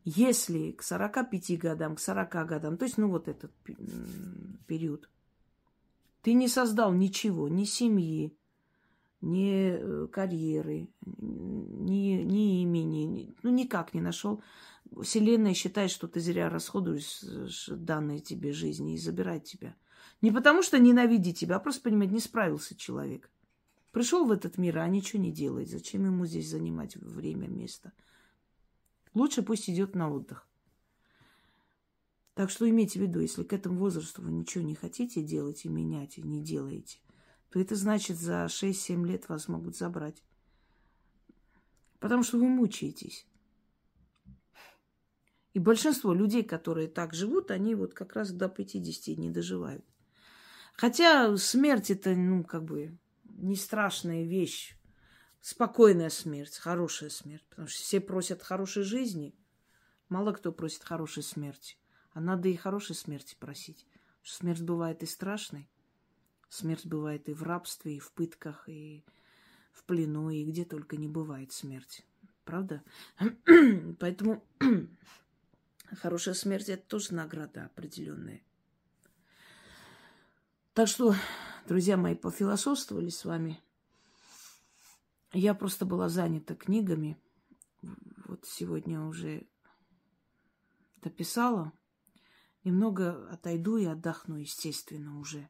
[0.06, 3.51] Если к 45 годам, к 40 годам, то есть, ну, вот этот
[4.68, 5.10] период,
[6.22, 8.38] ты не создал ничего, ни семьи,
[9.22, 14.41] ни э, карьеры, ни, ни имени, ну, никак не нашел.
[15.01, 19.76] Вселенная считает, что ты зря расходуешь данные тебе жизни и забирает тебя–
[20.22, 23.30] не потому что ненавидит тебя, а просто, понимаете, не справился человек.
[23.91, 25.70] Пришел в этот мир, а ничего не делает.
[25.70, 27.93] Зачем ему здесь занимать время, место?
[29.16, 30.47] Лучше пусть идет на отдых.
[32.36, 35.70] Так что имейте в виду, если к этому возрасту вы ничего не хотите делать и
[35.70, 36.99] менять, и не делаете,
[37.49, 40.22] то это значит, за 6-7 лет вас могут забрать.
[41.99, 43.26] Потому что вы мучаетесь.
[45.53, 49.86] И большинство людей, которые так живут, они вот как раз до 50 не доживают.
[50.74, 54.76] Хотя смерть это, ну, как бы не страшная вещь.
[55.46, 57.46] Спокойная смерть, хорошая смерть.
[57.52, 59.36] Потому что все просят хорошей жизни.
[60.10, 61.78] Мало кто просит хорошей смерти.
[62.14, 63.86] А надо и хорошей смерти просить.
[64.24, 65.70] Что смерть бывает и страшной.
[66.50, 69.06] Смерть бывает и в рабстве, и в пытках, и
[69.72, 72.04] в плену, и где только не бывает смерть.
[72.43, 72.82] Правда?
[74.00, 74.43] Поэтому
[75.91, 78.41] хорошая смерть это тоже награда определенная.
[80.74, 81.14] Так что,
[81.68, 83.62] друзья мои, пофилософствовали с вами.
[85.38, 87.18] Я просто была занята книгами.
[88.26, 89.46] Вот сегодня уже
[91.02, 91.74] дописала.
[92.64, 95.50] Немного отойду и отдохну, естественно, уже.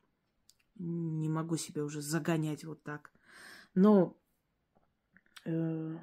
[0.73, 3.11] Не могу себя уже загонять вот так.
[3.75, 4.19] Но,
[5.45, 5.97] э,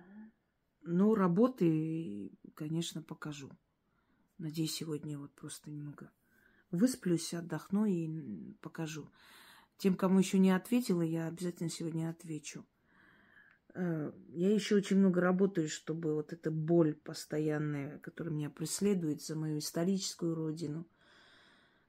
[0.83, 3.51] ну, работы, конечно, покажу.
[4.39, 6.13] Надеюсь, сегодня вот просто немного
[6.71, 9.11] Высплюсь, отдохну и покажу.
[9.77, 12.65] Тем, кому еще не ответила, я обязательно сегодня отвечу.
[13.75, 19.37] Э, я еще очень много работаю, чтобы вот эта боль постоянная, которая меня преследует за
[19.37, 20.87] мою историческую родину,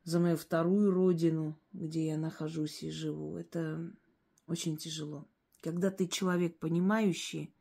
[0.04, 3.92] за мою вторую родину, где я нахожусь и живу, это
[4.48, 5.28] очень тяжело.
[5.62, 7.54] Когда ты человек понимающий,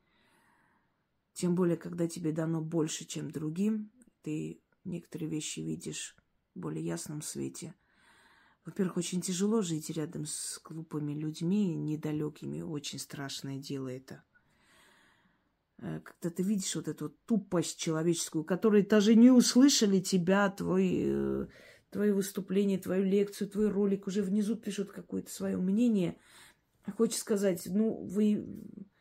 [1.33, 3.91] тем более, когда тебе дано больше, чем другим,
[4.23, 6.17] ты некоторые вещи видишь
[6.55, 7.75] в более ясном свете.
[8.65, 12.63] Во-первых, очень тяжело жить рядом с глупыми людьми, недалекими.
[12.63, 14.23] Очень страшное дело это.
[15.79, 21.47] Э, когда ты видишь вот эту тупость человеческую, которые даже не услышали тебя, твой, э,
[21.91, 26.17] твое выступление, твою лекцию, твой ролик, уже внизу пишут какое-то свое мнение.
[26.97, 28.47] Хочешь сказать, ну, вы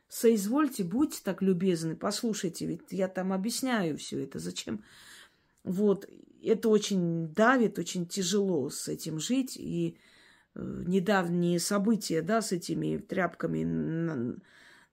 [0.07, 4.39] соизвольте, будьте так любезны, послушайте, ведь я там объясняю все это.
[4.39, 4.83] Зачем?
[5.63, 6.07] Вот
[6.43, 9.57] это очень давит, очень тяжело с этим жить.
[9.57, 9.97] И
[10.55, 14.35] э, недавние события, да, с этими тряпками на,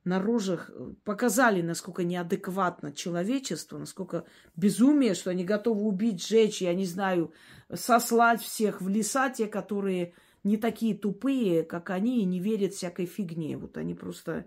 [0.05, 0.71] на рожах
[1.05, 4.25] показали, насколько неадекватно человечество, насколько
[4.57, 7.33] безумие, что они готовы убить, сжечь, я не знаю,
[7.73, 13.07] сослать всех в леса, те, которые не такие тупые, как они, и не верят всякой
[13.07, 13.57] фигне.
[13.57, 14.47] Вот они просто...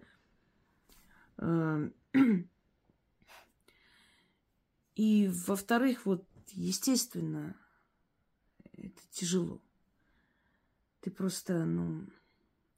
[1.38, 1.90] Э,
[4.96, 7.56] и, во-вторых, вот естественно,
[8.74, 9.62] это тяжело.
[11.02, 12.08] Ты просто, ну,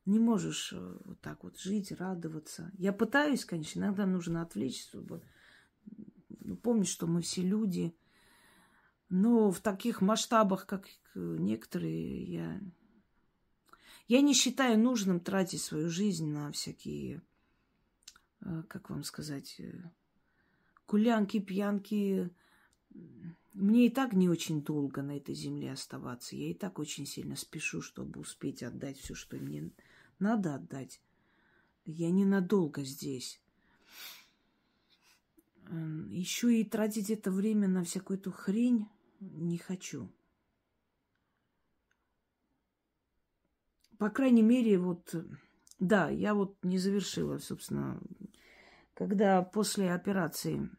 [0.05, 2.71] не можешь э, вот так вот жить, радоваться.
[2.77, 5.23] Я пытаюсь, конечно, иногда нужно отвлечься, чтобы
[6.39, 7.95] ну, помнить, что мы все люди,
[9.09, 12.61] Но в таких масштабах, как некоторые, я,
[14.07, 17.21] я не считаю нужным тратить свою жизнь на всякие,
[18.41, 19.71] э, как вам сказать, э,
[20.87, 22.29] гулянки, пьянки.
[23.53, 26.35] Мне и так не очень долго на этой земле оставаться.
[26.35, 29.71] Я и так очень сильно спешу, чтобы успеть отдать все, что мне
[30.17, 30.99] надо отдать.
[31.85, 33.39] Я ненадолго здесь.
[36.09, 38.87] Еще и тратить это время на всякую эту хрень
[39.19, 40.11] не хочу.
[43.99, 45.15] По крайней мере, вот,
[45.79, 48.01] да, я вот не завершила, собственно,
[48.95, 50.69] когда после операции,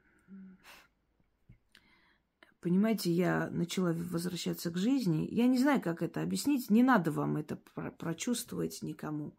[2.65, 5.29] понимаете, я начала возвращаться к жизни.
[5.31, 7.57] Я не знаю, как это объяснить, не надо вам это
[7.99, 9.37] прочувствовать никому.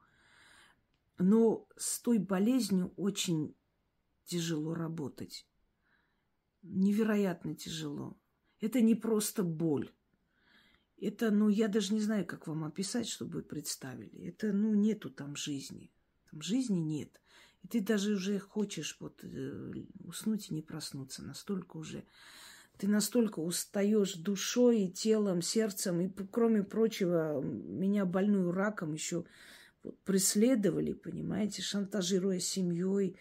[1.18, 3.56] Но с той болезнью очень
[4.26, 5.48] тяжело работать.
[6.62, 8.16] Невероятно тяжело.
[8.62, 9.92] Это не просто боль.
[11.02, 14.20] Это, ну, я даже не знаю, как вам описать, чтобы вы представили.
[14.28, 15.92] Это, ну, нету там жизни.
[16.30, 17.20] Там жизни нет.
[17.64, 19.74] И ты даже уже хочешь вот э,
[20.04, 21.24] уснуть и не проснуться.
[21.24, 22.06] Настолько уже...
[22.78, 26.02] Ты настолько устаешь душой и телом, сердцем.
[26.02, 29.26] И, кроме прочего, меня больную раком еще
[30.04, 33.18] преследовали, понимаете, шантажируя семьей,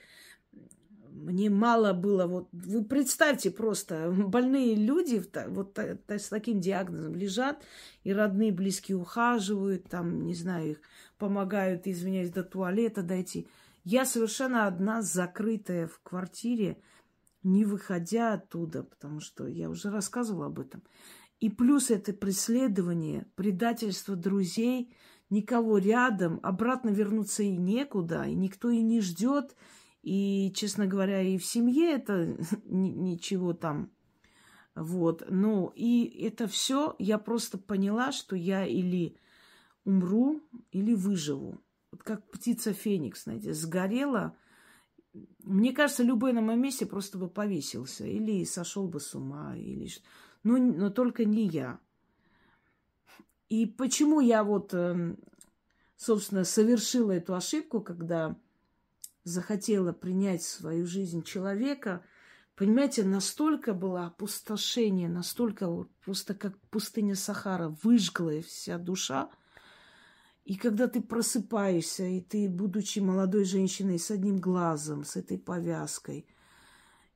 [1.14, 7.62] мне мало было, вот вы представьте просто, больные люди вот с таким диагнозом лежат,
[8.02, 10.80] и родные, близкие ухаживают, там, не знаю, их
[11.18, 13.46] помогают, извиняюсь, до туалета дойти.
[13.84, 16.78] Я совершенно одна, закрытая в квартире,
[17.44, 20.82] не выходя оттуда, потому что я уже рассказывала об этом.
[21.40, 24.94] И плюс это преследование, предательство друзей,
[25.30, 29.54] никого рядом, обратно вернуться и некуда, и никто и не ждет,
[30.02, 33.90] и, честно говоря, и в семье это ничего там.
[34.74, 35.24] Вот.
[35.28, 39.16] Ну, и это все я просто поняла, что я или
[39.84, 40.42] умру,
[40.72, 41.60] или выживу.
[41.92, 44.36] Вот как птица Феникс, знаете, сгорела.
[45.38, 48.04] Мне кажется, любой на моем месте просто бы повесился.
[48.04, 49.88] Или сошел бы с ума, или...
[50.42, 51.78] Но, но только не я.
[53.48, 55.18] И почему я вот, эм,
[55.96, 58.36] собственно, совершила эту ошибку, когда
[59.22, 62.04] захотела принять в свою жизнь человека,
[62.56, 69.30] понимаете, настолько было опустошение, настолько вот просто как пустыня Сахара, выжглая вся душа.
[70.44, 76.26] И когда ты просыпаешься, и ты, будучи молодой женщиной с одним глазом, с этой повязкой,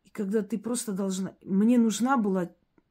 [0.04, 1.36] и когда ты просто должна...
[1.44, 2.50] Мне нужна была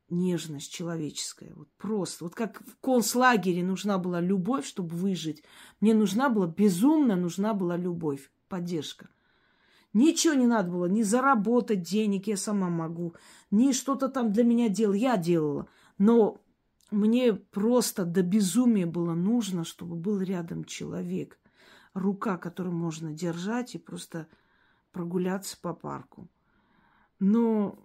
[0.09, 1.53] нежность человеческая.
[1.55, 2.25] Вот просто.
[2.25, 5.43] Вот как в концлагере нужна была любовь, чтобы выжить.
[5.81, 9.09] Мне нужна была, безумно нужна была любовь поддержка.
[9.93, 13.15] Ничего не надо было, ни заработать денег, я сама могу,
[13.49, 15.67] ни что-то там для меня делал, я делала.
[15.97, 16.39] Но
[16.91, 21.39] мне просто до безумия было нужно, чтобы был рядом человек,
[21.93, 24.27] рука, которую можно держать и просто
[24.91, 26.29] прогуляться по парку.
[27.19, 27.77] Но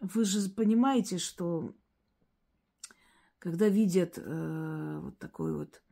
[0.00, 1.74] вы же понимаете, что
[3.38, 5.82] когда видят э, вот такую вот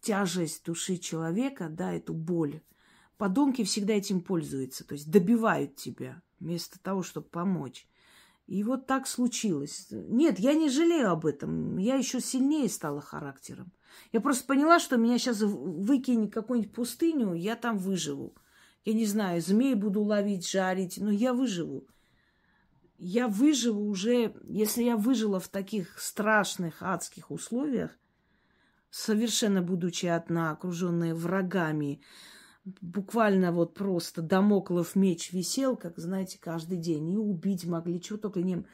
[0.00, 2.62] тяжесть души человека, да, эту боль,
[3.16, 7.88] подонки всегда этим пользуются, то есть добивают тебя вместо того, чтобы помочь.
[8.46, 9.88] И вот так случилось.
[9.90, 11.78] Нет, я не жалею об этом.
[11.78, 13.72] Я еще сильнее стала характером.
[14.12, 18.36] Я просто поняла, что меня сейчас выкинет какую-нибудь пустыню, я там выживу.
[18.84, 21.88] Я не знаю, змей буду ловить, жарить, но я выживу.
[22.98, 27.98] Я выживу уже, если я выжила в таких страшных адских условиях,
[28.90, 32.00] совершенно будучи одна, окруженная врагами,
[32.80, 37.10] буквально вот просто домоклов меч висел, как, знаете, каждый день.
[37.12, 38.64] И убить могли, чего только не...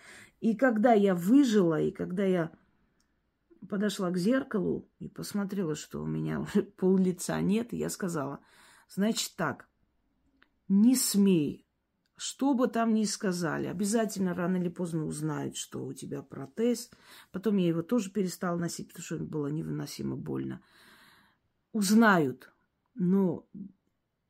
[0.40, 2.51] И когда я выжила, и когда я
[3.68, 6.45] подошла к зеркалу и посмотрела, что у меня
[6.76, 8.40] пол лица нет, я сказала,
[8.88, 9.68] значит так,
[10.68, 11.66] не смей,
[12.16, 16.90] что бы там ни сказали, обязательно рано или поздно узнают, что у тебя протез.
[17.30, 20.62] Потом я его тоже перестала носить, потому что было невыносимо больно.
[21.72, 22.53] Узнают,
[22.95, 23.47] но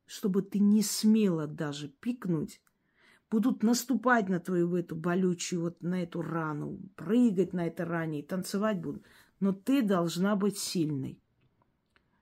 [0.05, 2.61] чтобы ты не смела даже пикнуть,
[3.29, 8.25] будут наступать на твою эту болючую, вот на эту рану, прыгать на этой ране и
[8.25, 9.03] танцевать будут.
[9.39, 11.19] Но ты должна быть сильной.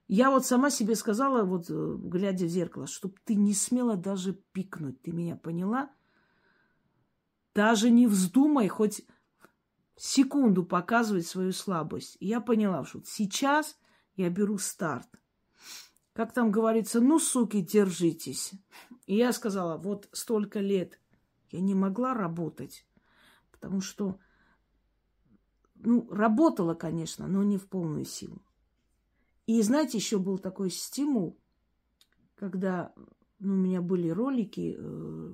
[0.08, 4.34] Я вот сама себе сказала, вот э, глядя в зеркало, чтобы ты не смела даже
[4.52, 5.00] пикнуть.
[5.02, 5.90] Ты меня поняла?
[7.54, 9.02] Даже не вздумай хоть
[9.96, 12.16] секунду показывать свою слабость.
[12.20, 13.78] И я поняла, что сейчас
[14.16, 15.08] я беру старт
[16.12, 18.52] как там говорится, ну, суки, держитесь.
[19.06, 21.00] И я сказала, вот столько лет
[21.50, 22.86] я не могла работать,
[23.50, 24.18] потому что
[25.74, 28.42] ну, работала, конечно, но не в полную силу.
[29.46, 31.38] И знаете, еще был такой стимул,
[32.36, 32.92] когда
[33.38, 35.32] ну, у меня были ролики, э,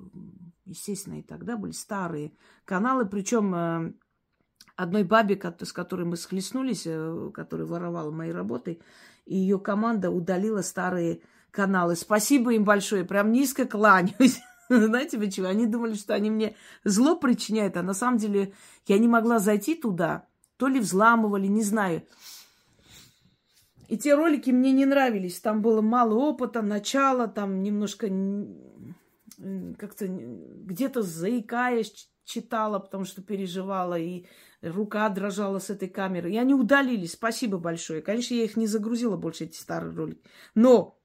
[0.65, 2.33] естественно, и тогда были старые
[2.65, 3.93] каналы, причем э,
[4.75, 8.81] одной бабе, с которой мы схлестнулись, э, которая воровала мои работы,
[9.29, 11.21] и ее команда удалила старые
[11.51, 11.95] каналы.
[11.95, 14.39] Спасибо им большое, прям низко кланяюсь.
[14.69, 15.47] Знаете почему?
[15.47, 18.53] Они думали, что они мне зло причиняют, а на самом деле
[18.87, 20.25] я не могла зайти туда,
[20.57, 22.01] то ли взламывали, не знаю.
[23.87, 25.39] И те ролики мне не нравились.
[25.39, 28.07] Там было мало опыта, начало, там немножко
[29.77, 34.25] как-то где-то заикаясь читала, потому что переживала, и
[34.61, 36.31] рука дрожала с этой камеры.
[36.31, 37.13] И они удалились.
[37.13, 38.01] Спасибо большое.
[38.01, 40.21] Конечно, я их не загрузила больше, эти старые ролики.
[40.55, 40.97] Но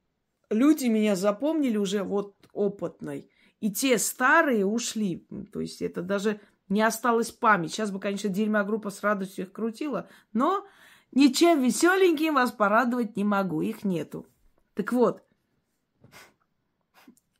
[0.50, 3.30] люди меня запомнили уже вот опытной.
[3.60, 5.26] И те старые ушли.
[5.52, 7.72] То есть это даже не осталась память.
[7.72, 10.66] Сейчас бы, конечно, дерьма группа с радостью их крутила, но
[11.14, 14.26] Ничем веселеньким вас порадовать не могу, их нету.
[14.74, 15.22] Так вот,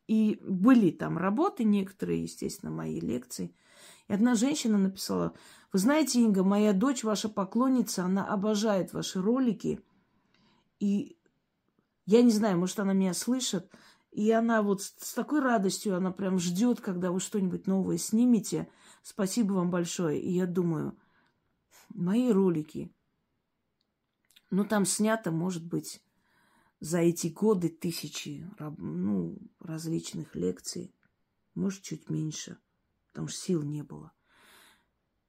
[0.07, 3.53] и были там работы некоторые, естественно, мои лекции.
[4.09, 5.35] И одна женщина написала,
[5.73, 9.81] вы знаете, Инга, моя дочь ваша поклонница, она обожает ваши ролики.
[10.79, 11.17] И
[12.07, 13.71] я не знаю, может, она меня слышит.
[14.11, 18.69] И она вот с такой радостью, она прям ждет, когда вы что-нибудь новое снимете.
[19.03, 20.21] Спасибо вам большое.
[20.21, 20.97] И я думаю,
[21.89, 22.95] мои ролики,
[24.51, 26.01] ну, там снято, может быть,
[26.79, 30.95] за эти годы тысячи ну, различных лекций.
[31.55, 32.59] Может, чуть меньше,
[33.15, 34.13] потому что сил не было.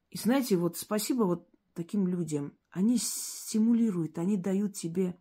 [0.10, 2.58] И знаете, вот спасибо вот таким людям.
[2.72, 5.16] Они стимулируют, они дают тебе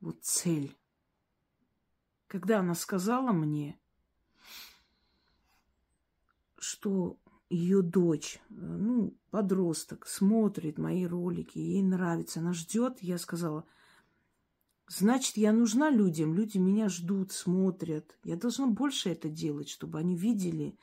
[0.00, 0.76] вот цель.
[2.26, 3.80] Когда она сказала мне,
[6.58, 7.16] что
[7.48, 13.64] ее дочь, ну, подросток, смотрит мои ролики, ей нравится, она ждет, я сказала,
[14.86, 18.18] значит, я нужна людям, люди меня ждут, смотрят.
[18.22, 20.76] Я должна больше это делать, чтобы они видели.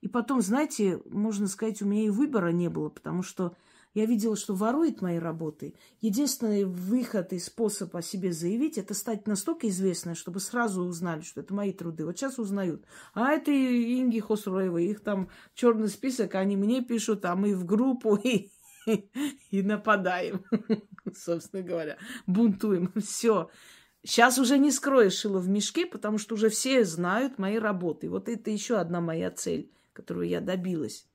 [0.00, 3.56] И потом, знаете, можно сказать, у меня и выбора не было, потому что
[3.92, 5.74] я видела, что ворует мои работы.
[6.00, 11.40] Единственный выход и способ о себе заявить, это стать настолько известной, чтобы сразу узнали, что
[11.40, 12.06] это мои труды.
[12.06, 12.84] Вот сейчас узнают.
[13.14, 18.14] А это Инги Хосроевой, их там черный список, они мне пишут, а мы в группу
[18.24, 18.52] и,
[19.50, 20.44] и нападаем,
[21.14, 22.92] собственно говоря, бунтуем.
[22.96, 23.50] Все.
[24.04, 28.08] Сейчас уже не скроешь шило в мешке, потому что уже все знают мои работы.
[28.08, 29.70] Вот это еще одна моя цель,
[30.00, 31.06] которую я добилась.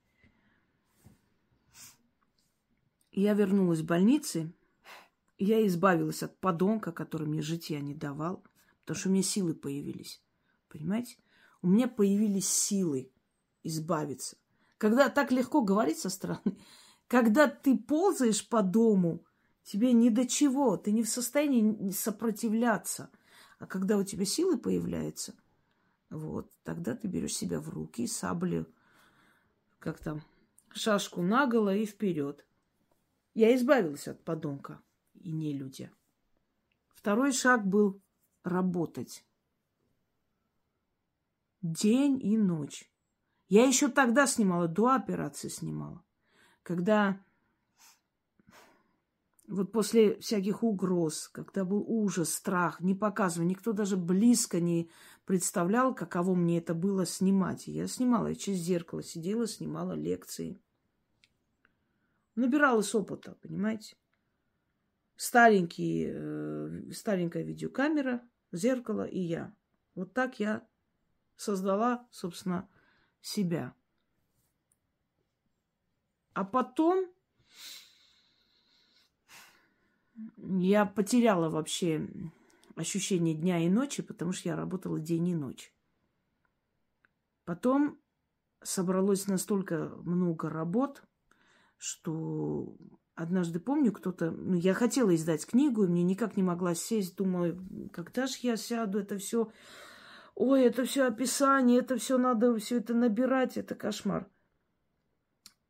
[3.10, 4.52] Я вернулась в больнице,
[5.38, 8.44] и я избавилась от подонка, который мне житья не давал,
[8.82, 10.22] потому что у меня силы появились.
[10.68, 11.16] Понимаете?
[11.62, 13.10] У меня появились силы
[13.64, 14.36] избавиться.
[14.78, 16.56] Когда так легко говорить со стороны,
[17.08, 19.24] когда ты ползаешь по дому,
[19.64, 23.10] тебе ни до чего, ты не в состоянии сопротивляться.
[23.58, 25.34] А когда у тебя силы появляются,
[26.08, 28.66] вот, тогда ты берешь себя в руки, саблю,
[29.86, 30.20] как там,
[30.72, 32.44] шашку наголо и вперед.
[33.34, 34.82] Я избавилась от подонка
[35.14, 35.92] и нелюдя.
[36.88, 38.02] Второй шаг был
[38.42, 39.24] работать.
[41.62, 42.90] День и ночь.
[43.46, 46.02] Я еще тогда снимала, до операции снимала.
[46.64, 47.24] Когда
[49.48, 54.90] вот после всяких угроз, когда был ужас, страх, не показывал, никто даже близко не
[55.24, 57.66] представлял, каково мне это было снимать.
[57.66, 60.60] я снимала, я через зеркало сидела, снимала лекции.
[62.34, 63.96] Набиралась опыта, понимаете?
[65.16, 68.22] Старенький, э, старенькая видеокамера,
[68.52, 69.54] зеркало и я.
[69.94, 70.66] Вот так я
[71.36, 72.68] создала, собственно,
[73.20, 73.74] себя.
[76.34, 77.10] А потом
[80.36, 82.08] я потеряла вообще
[82.74, 85.72] ощущение дня и ночи, потому что я работала день и ночь.
[87.44, 87.98] Потом
[88.62, 91.02] собралось настолько много работ–
[91.78, 92.76] что
[93.14, 94.30] однажды помню, кто-то...
[94.30, 97.16] Ну, я хотела издать книгу, и мне никак не могла сесть.
[97.16, 99.50] Думаю, когда же я сяду, это все...
[100.34, 104.28] Ой, это все описание, это все надо все это набирать, это кошмар.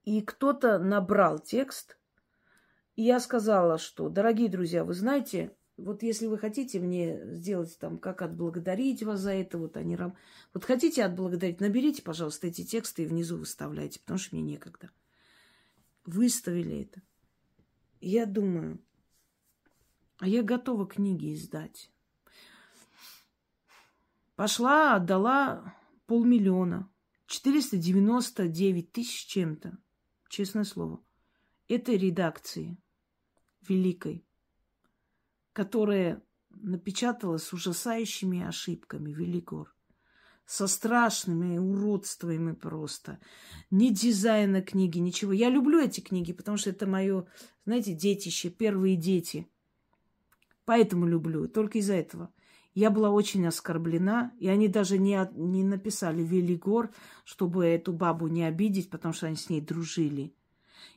[0.02, 1.98] И кто-то набрал текст,
[2.96, 7.98] и я сказала, что, дорогие друзья, вы знаете, вот если вы хотите мне сделать там,
[7.98, 9.96] как отблагодарить вас за это, вот они...
[9.96, 14.90] Вот хотите отблагодарить, наберите, пожалуйста, эти тексты и внизу выставляйте, потому что мне некогда
[16.06, 17.02] выставили это.
[18.00, 18.80] Я думаю,
[20.18, 21.90] а я готова книги издать.
[24.36, 25.74] Пошла, отдала
[26.06, 26.90] полмиллиона.
[27.26, 29.76] 499 тысяч чем-то.
[30.28, 31.02] Честное слово.
[31.68, 32.78] этой редакции
[33.68, 34.24] великой,
[35.52, 39.76] которая напечатала с ужасающими ошибками Велигор
[40.46, 43.18] со страшными уродствами просто.
[43.70, 45.32] Ни дизайна книги, ничего.
[45.32, 47.26] Я люблю эти книги, потому что это мое,
[47.64, 49.48] знаете, детище, первые дети.
[50.64, 52.32] Поэтому люблю, только из-за этого.
[52.74, 56.92] Я была очень оскорблена, и они даже не, не написали Велигор,
[57.24, 60.35] чтобы эту бабу не обидеть, потому что они с ней дружили.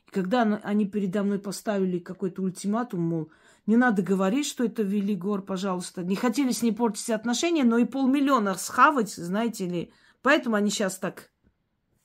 [0.06, 3.30] И когда они передо мной поставили какой-то ультиматум, мол,
[3.66, 6.02] не надо говорить, что это Велигор, пожалуйста.
[6.02, 9.92] Не хотели с ней портить отношения, но и полмиллиона схавать, знаете ли.
[10.22, 11.30] Поэтому они сейчас так,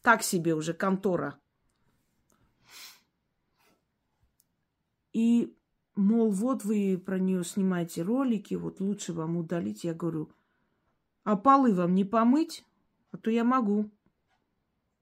[0.02, 1.40] так себе уже контора.
[5.14, 5.56] И,
[5.96, 9.86] мол, вот вы про нее снимаете ролики, вот лучше вам удалить.
[9.86, 10.30] Я говорю,
[11.24, 12.66] а полы вам не помыть?
[13.12, 13.90] А то я могу.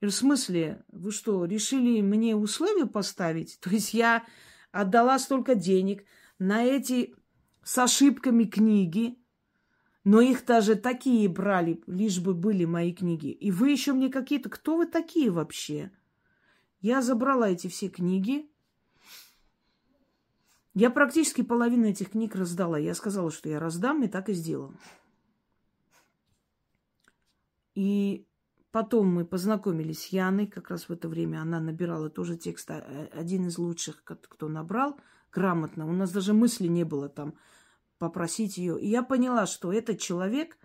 [0.07, 3.59] В смысле, вы что, решили мне условия поставить?
[3.61, 4.25] То есть я
[4.71, 6.03] отдала столько денег,
[6.39, 7.15] на эти
[7.63, 9.17] с ошибками книги,
[10.03, 13.27] но их даже такие брали, лишь бы были мои книги.
[13.27, 14.49] И вы еще мне какие-то...
[14.49, 15.91] Кто вы такие вообще?
[16.81, 18.49] Я забрала эти все книги.
[20.73, 22.77] Я практически половину этих книг раздала.
[22.77, 24.73] Я сказала, что я раздам, и так и сделала.
[27.75, 28.27] И
[28.73, 30.47] потом мы познакомились с Яной.
[30.47, 32.69] Как раз в это время она набирала тоже текст.
[32.69, 34.99] А, один из лучших, кто набрал–
[35.33, 35.87] грамотно.
[35.87, 37.33] У нас даже мысли не было там
[37.97, 38.79] попросить ее.
[38.79, 40.57] И я поняла, что этот человек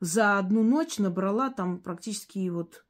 [0.00, 2.84] за одну ночь набрала там практически вот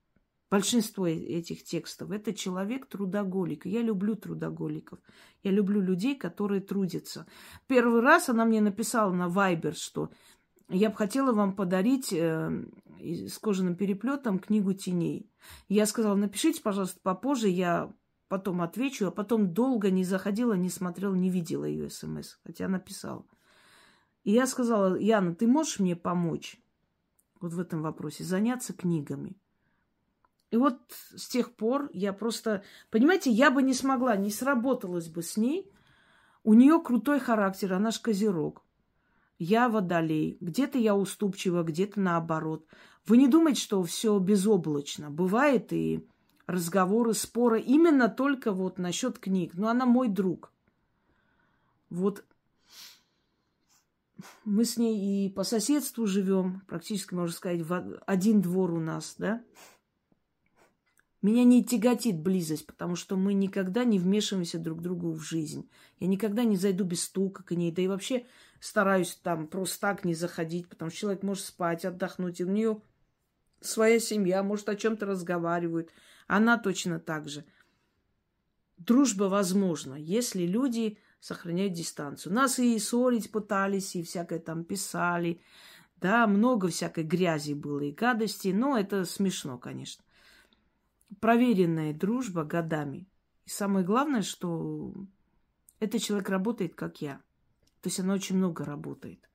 [0.51, 2.11] большинство э, этих текстов.
[2.11, 3.67] Это человек трудоголик.
[3.67, 4.99] Я люблю трудоголиков.
[5.43, 7.27] Я люблю людей, которые трудятся.
[7.67, 10.11] Первый раз она мне написала на Вайбер, что
[10.75, 12.65] я бы хотела вам подарить э,
[13.01, 15.31] с кожаным переплетом книгу теней.
[15.69, 17.93] Я сказала, напишите, пожалуйста, попозже, я
[18.29, 23.27] потом отвечу, а потом долго не заходила, не смотрела, не видела ее смс, хотя написала.
[24.25, 26.61] И я сказала, Яна, ты можешь мне помочь
[27.41, 29.37] вот в этом вопросе, заняться книгами?
[30.51, 30.79] И вот
[31.17, 35.71] с тех пор я просто, понимаете, я бы не смогла, не сработалась бы с ней.
[36.45, 38.63] У нее крутой характер, она ж козерог.
[39.43, 40.37] Я водолей.
[40.41, 42.65] Где-то я уступчива, где-то наоборот.
[43.07, 45.11] Вы не думайте, что все безоблачно.
[45.11, 46.07] Бывает и
[46.47, 49.55] разговоры, споры именно только вот насчет книг.
[49.55, 50.53] Но она мой друг.
[51.91, 52.25] Вот
[54.45, 59.17] мы с ней и по соседству живем, практически, можно сказать, в один двор у нас,
[59.19, 59.43] да.
[61.21, 65.69] Меня не тяготит близость, потому что мы никогда не вмешиваемся друг другу в жизнь.
[65.99, 68.25] Я никогда не зайду без стука к ней, да и вообще
[68.63, 72.81] стараюсь там просто так не заходить, потому что человек может спать, отдохнуть, и у нее
[73.61, 75.91] своя семья, может, о чем-то разговаривают.
[76.29, 77.45] Она точно так же.
[78.77, 82.35] Дружба возможна, если люди сохраняют дистанцию.
[82.35, 85.43] Нас и ссорить пытались, и всякое там писали.
[85.97, 90.05] Да, много всякой грязи было и гадости, но это смешно, конечно.
[91.19, 93.09] Проверенная дружба годами.
[93.45, 94.95] И самое главное, что
[95.81, 97.21] этот человек работает, как я.
[97.83, 99.29] То есть она очень много работает.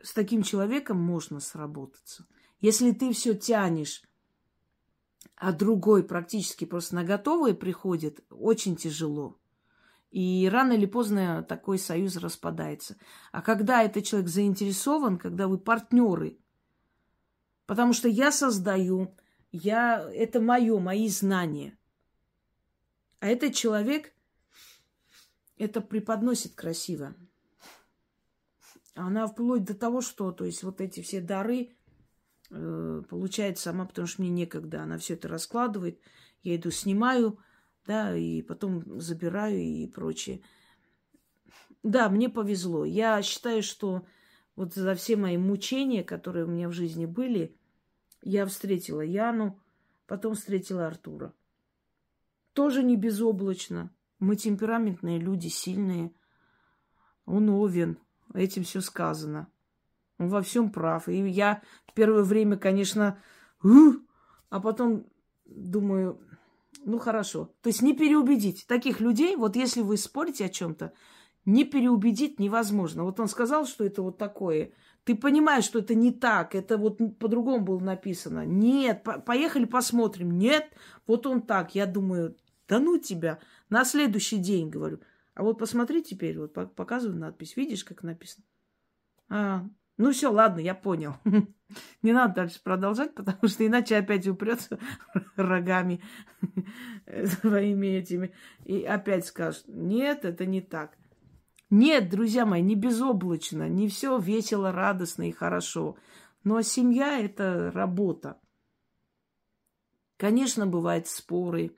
[0.00, 2.26] С таким человеком можно сработаться.
[2.60, 4.04] Если ты все тянешь
[5.36, 9.38] а другой практически просто на готовое приходит, очень тяжело.
[10.10, 12.96] И рано или поздно такой союз распадается.
[13.32, 16.38] А когда этот человек заинтересован, когда вы партнеры,
[17.66, 19.14] потому что я создаю,
[19.52, 21.76] я, это мое, мои знания.
[23.20, 24.14] А этот человек
[25.58, 27.14] это преподносит красиво.
[28.94, 31.76] Она вплоть до того, что, то есть вот эти все дары,
[32.50, 34.82] э, получает сама, потому что мне некогда.
[34.82, 36.00] Она все это раскладывает.
[36.42, 37.38] Я иду, снимаю,
[37.86, 40.42] да, и потом забираю и прочее.
[41.82, 42.84] Да, мне повезло.
[42.84, 44.06] Я считаю, что
[44.56, 47.54] вот за все мои мучения, которые у меня в жизни были,
[48.22, 49.60] я встретила Яну,
[50.06, 51.34] потом встретила Артура.
[52.54, 53.94] Тоже не безоблачно.
[54.18, 56.12] Мы темпераментные люди, сильные.
[57.24, 57.98] Он овен.
[58.34, 59.48] Этим все сказано.
[60.18, 61.08] Он во всем прав.
[61.08, 61.62] И я
[61.94, 63.18] первое время, конечно,
[63.62, 65.06] а потом
[65.44, 66.20] думаю,
[66.84, 67.52] ну хорошо.
[67.62, 70.92] То есть не переубедить таких людей, вот если вы спорите о чем-то,
[71.44, 73.04] не переубедить невозможно.
[73.04, 74.72] Вот он сказал, что это вот такое.
[75.04, 78.44] Ты понимаешь, что это не так, это вот по-другому было написано.
[78.44, 80.36] Нет, по поехали посмотрим.
[80.36, 80.68] Нет,
[81.06, 81.76] вот он так.
[81.76, 82.36] Я думаю,
[82.68, 83.38] да ну тебя.
[83.68, 85.00] На следующий день говорю.
[85.34, 87.56] А вот посмотри теперь, вот показываю надпись.
[87.56, 88.44] Видишь, как написано?
[89.28, 91.16] А, Ну все, ладно, я понял.
[92.02, 94.78] Не надо дальше продолжать, потому что иначе опять упрется
[95.36, 96.00] рогами
[97.40, 98.32] своими этими
[98.64, 100.96] и опять скажет, нет, это не так.
[101.68, 105.96] Нет, друзья мои, не безоблачно, не все весело, радостно и хорошо.
[106.44, 108.38] Но семья– это работа.
[110.16, 111.76] Конечно, бывают споры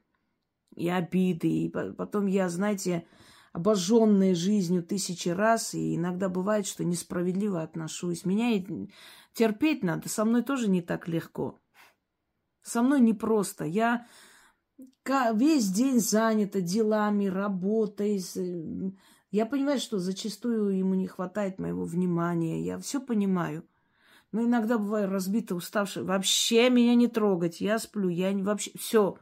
[0.79, 1.49] и обиды.
[1.49, 3.07] И потом я, знаете,
[3.53, 8.25] обожженная жизнью тысячи раз, и иногда бывает, что несправедливо отношусь.
[8.25, 8.65] Меня
[9.33, 11.59] терпеть надо, со мной тоже не так легко.
[12.63, 13.65] Со мной непросто.
[13.65, 14.07] Я
[15.35, 18.23] весь день занята делами, работой.
[19.31, 22.63] Я понимаю, что зачастую ему не хватает моего внимания.
[22.63, 23.65] Я все понимаю.
[24.33, 26.05] Но иногда бываю разбита, уставшая.
[26.05, 27.61] Вообще меня не трогать.
[27.63, 28.11] Я сплю.
[28.11, 28.71] Я вообще...
[28.79, 29.17] Все.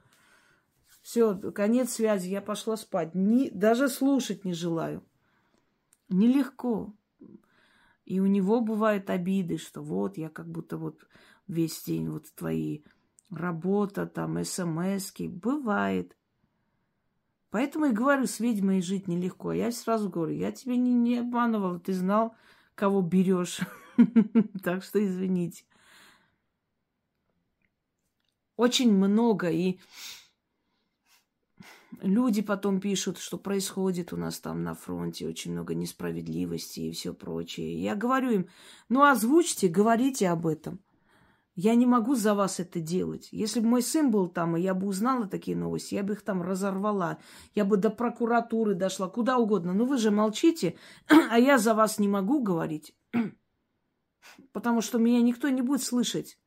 [1.07, 2.31] Все, конец связи.
[2.31, 3.15] Я пошла спать.
[3.15, 5.05] Ни, даже слушать не желаю.
[6.09, 6.97] Нелегко.
[8.05, 11.07] И у него бывают обиды, что вот я как будто вот
[11.47, 12.83] весь день вот твои
[13.31, 15.29] работа, там, смски.
[15.29, 16.17] Бывает.
[17.51, 19.53] Поэтому и говорю, с ведьмой жить нелегко.
[19.53, 22.35] Я сразу говорю, я тебя не, не обманывала, ты знал,
[22.75, 23.61] кого берешь.
[24.65, 25.63] Так что извините.
[28.57, 29.51] Очень много.
[29.53, 29.79] И
[32.01, 37.15] люди потом пишут, что происходит у нас там на фронте, очень много несправедливости и все
[37.15, 37.83] прочее.
[37.83, 38.49] Я говорю им,
[38.89, 40.81] ну озвучьте, говорите об этом.
[41.55, 43.31] Я не могу за вас это делать.
[43.33, 46.21] Если бы мой сын был там, и я бы узнала такие новости, я бы их
[46.21, 47.19] там разорвала.
[47.55, 49.73] Я бы до прокуратуры дошла, куда угодно.
[49.73, 50.77] Но вы же молчите,
[51.09, 52.95] а я за вас не могу говорить.
[54.53, 56.39] Потому что меня никто не будет слышать.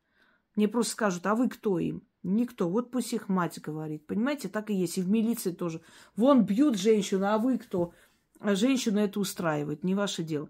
[0.55, 2.03] Мне просто скажут, а вы кто им?
[2.23, 2.69] Никто.
[2.69, 4.05] Вот пусть их мать говорит.
[4.05, 4.97] Понимаете, так и есть.
[4.97, 5.81] И в милиции тоже.
[6.15, 7.93] Вон бьют женщину, а вы кто?
[8.39, 9.83] А женщину это устраивает.
[9.83, 10.49] Не ваше дело.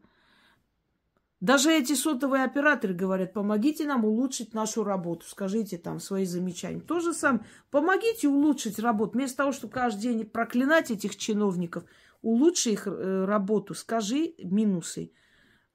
[1.42, 6.82] Даже эти сотовые операторы говорят, помогите нам улучшить нашу работу, скажите там свои замечания.
[6.82, 9.14] То же самое, помогите улучшить работу.
[9.14, 11.86] Вместо того, чтобы каждый день проклинать этих чиновников,
[12.22, 15.14] улучши их э, работу, скажи минусы,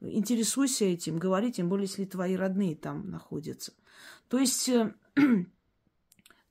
[0.01, 3.73] интересуйся этим, говори, тем более, если твои родные там находятся.
[4.29, 4.93] То есть, э,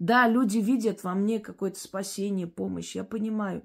[0.03, 3.63] да, люди видят во мне какое-то спасение, помощь, я понимаю.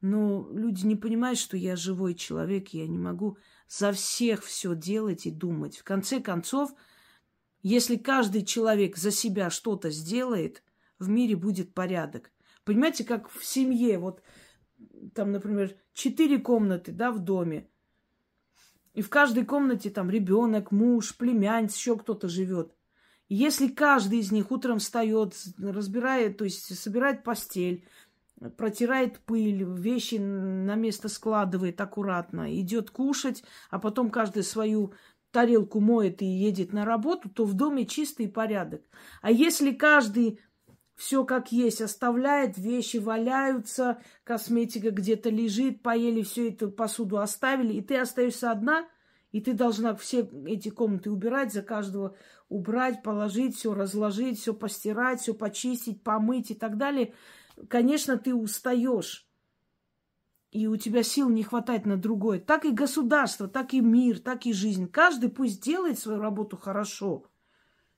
[0.00, 3.36] Но люди не понимают, что я живой человек, я не могу
[3.68, 5.76] за всех все делать и думать.
[5.76, 6.72] В конце концов,
[7.62, 10.62] если каждый человек за себя что-то сделает,
[10.98, 12.30] в мире будет порядок.
[12.64, 14.22] Понимаете, как в семье, вот
[15.14, 17.68] там, например, четыре комнаты, да, в доме,
[18.94, 22.75] и в каждой комнате там ребенок, муж, племянница, еще кто-то живет.
[23.28, 27.84] Если каждый из них утром встает, разбирает, то есть собирает постель,
[28.56, 34.92] протирает пыль, вещи на место складывает аккуратно, идет кушать, а потом каждый свою
[35.32, 38.82] тарелку моет и едет на работу, то в доме чистый порядок.
[39.22, 40.40] А если каждый
[40.94, 47.82] все как есть оставляет, вещи валяются, косметика где-то лежит, поели всю эту посуду оставили, и
[47.82, 48.86] ты остаешься одна,
[49.30, 52.16] и ты должна все эти комнаты убирать, за каждого
[52.48, 57.14] убрать, положить, все разложить, все постирать, все почистить, помыть и так далее–
[57.68, 59.26] конечно, ты устаешь,
[60.52, 62.38] и у тебя сил не хватает на другое.
[62.38, 64.88] Так и государство, так и мир, так и жизнь.
[64.88, 67.26] Каждый пусть делает свою работу хорошо.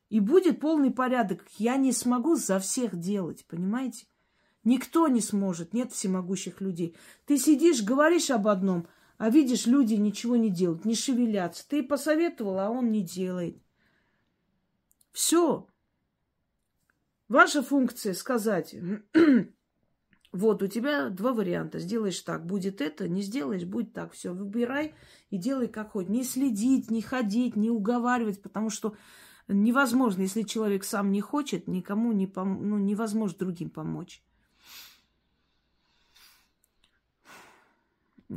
[0.09, 1.45] И будет полный порядок.
[1.59, 4.07] Я не смогу за всех делать, понимаете?
[4.65, 6.97] Никто не сможет, нет всемогущих людей.
[7.27, 8.87] Ты сидишь, говоришь об одном,
[9.19, 11.67] а видишь, люди ничего не делают, не шевелятся.
[11.69, 13.63] Ты посоветовал, а он не делает.
[15.13, 15.67] Все.
[17.29, 18.75] Ваша функция сказать,
[20.33, 21.79] вот у тебя два варианта.
[21.79, 24.13] Сделаешь так, будет это, не сделаешь, будет так.
[24.13, 24.95] Все, выбирай
[25.31, 26.09] и делай как хоть.
[26.09, 28.97] Не следить, не ходить, не уговаривать, потому что
[29.47, 32.69] невозможно, если человек сам не хочет, никому не пом...
[32.69, 34.23] ну, невозможно другим помочь.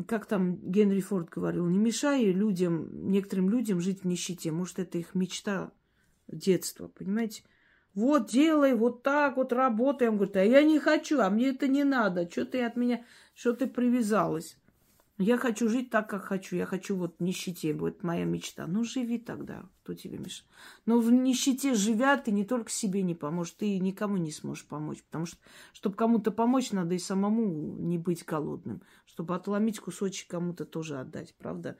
[0.07, 4.51] Как там Генри Форд говорил, не мешай людям, некоторым людям жить в нищете.
[4.51, 5.71] Может, это их мечта
[6.31, 7.43] детства, понимаете?
[7.93, 10.07] Вот делай, вот так вот работай.
[10.07, 12.29] Он говорит, а я не хочу, а мне это не надо.
[12.29, 13.03] Что ты от меня,
[13.33, 14.57] что ты привязалась?
[15.17, 16.55] Я хочу жить так, как хочу.
[16.55, 18.65] Я хочу вот в нищете, будет моя мечта.
[18.65, 20.49] Ну, живи тогда, кто тебе мешает.
[20.85, 25.03] Но в нищете живя, ты не только себе не поможешь, ты никому не сможешь помочь.
[25.03, 25.37] Потому что,
[25.73, 27.45] чтобы кому-то помочь, надо и самому
[27.77, 28.81] не быть голодным.
[29.05, 31.77] Чтобы отломить кусочек кому-то тоже отдать, правда?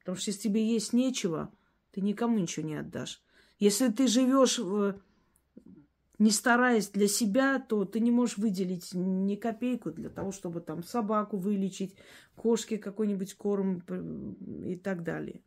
[0.00, 1.50] Потому что если тебе есть нечего,
[1.92, 3.22] ты никому ничего не отдашь.
[3.64, 4.60] Если ты живешь
[6.18, 10.82] не стараясь для себя, то ты не можешь выделить ни копейку для того, чтобы там
[10.82, 11.96] собаку вылечить,
[12.36, 13.78] кошке какой-нибудь корм
[14.66, 15.40] и так далее.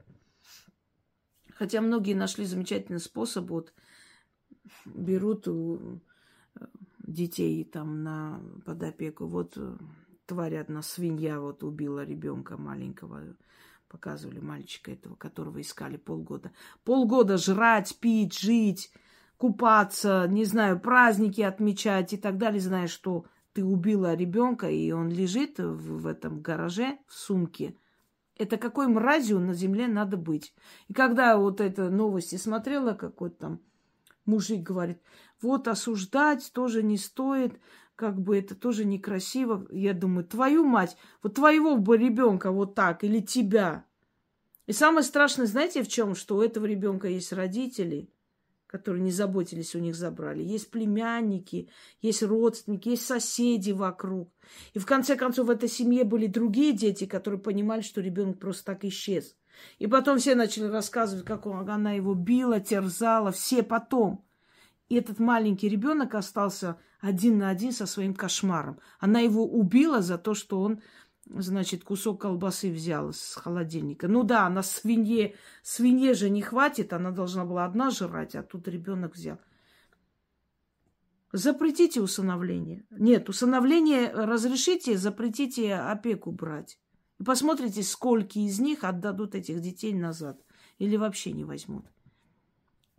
[1.52, 3.72] Хотя многие нашли замечательный способ, вот
[4.86, 6.02] берут у
[6.56, 6.66] э,
[7.06, 9.28] детей там на под опеку.
[9.28, 9.78] Вот э,
[10.26, 13.36] тварь одна, свинья, вот убила ребенка маленького.
[13.90, 16.52] Показывали мальчика этого, которого искали полгода.
[16.84, 18.92] Полгода жрать, пить, жить,
[19.38, 25.10] купаться, не знаю, праздники отмечать и так далее, зная, что ты убила ребенка, и он
[25.10, 27.76] лежит в, в этом гараже, в сумке.
[28.36, 30.54] Это какой мразью на земле надо быть.
[30.88, 33.60] И когда вот это новости смотрела, какой-то там
[34.26, 35.02] мужик говорит,
[35.42, 37.60] вот осуждать тоже не стоит,
[37.98, 39.68] как бы это тоже некрасиво.
[39.72, 43.86] Я думаю, твою мать, вот твоего бы ребенка вот так или тебя.
[44.68, 46.14] И самое страшное, знаете, в чем?
[46.14, 48.10] Что у этого ребенка есть родители,
[48.68, 50.44] которые не заботились, у них забрали.
[50.44, 51.70] Есть племянники,
[52.02, 54.32] есть родственники, есть соседи вокруг.
[54.74, 58.66] И в конце концов в этой семье были другие дети, которые понимали, что ребенок просто
[58.66, 59.36] так исчез.
[59.80, 64.27] И потом все начали рассказывать, как он, она его била, терзала, все потом.
[64.90, 68.80] И этот маленький ребенок остался один на один со своим кошмаром.
[69.00, 70.82] Она его убила за то, что он,
[71.26, 74.08] значит, кусок колбасы взял с холодильника.
[74.08, 78.68] Ну да, на свинье, свинье же не хватит, она должна была одна жрать, а тут
[78.68, 79.40] ребенок взял.
[81.34, 82.86] Запретите усыновление.
[82.90, 86.80] Нет, усыновление разрешите, запретите опеку брать.
[87.20, 90.40] И посмотрите, сколько из них отдадут этих детей назад.
[90.78, 91.86] Или вообще не возьмут.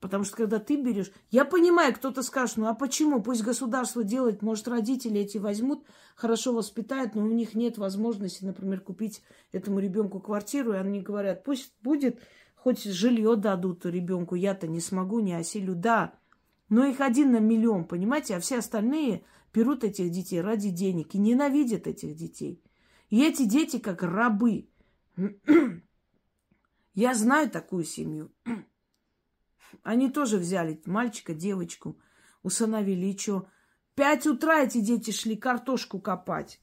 [0.01, 1.11] Потому что когда ты берешь...
[1.31, 3.21] Я понимаю, кто-то скажет, ну а почему?
[3.21, 5.85] Пусть государство делает, может, родители эти возьмут,
[6.15, 11.43] хорошо воспитают, но у них нет возможности, например, купить этому ребенку квартиру, и они говорят,
[11.43, 12.21] пусть будет,
[12.55, 15.75] хоть жилье дадут ребенку, я-то не смогу, не осилю.
[15.75, 16.15] Да,
[16.69, 18.37] но их один на миллион, понимаете?
[18.37, 22.63] А все остальные берут этих детей ради денег и ненавидят этих детей.
[23.11, 24.69] И эти дети как рабы.
[26.95, 28.31] Я знаю такую семью.
[29.83, 31.99] Они тоже взяли мальчика, девочку,
[32.43, 33.07] усыновили.
[33.07, 33.49] И что?
[33.95, 36.61] Пять утра эти дети шли картошку копать.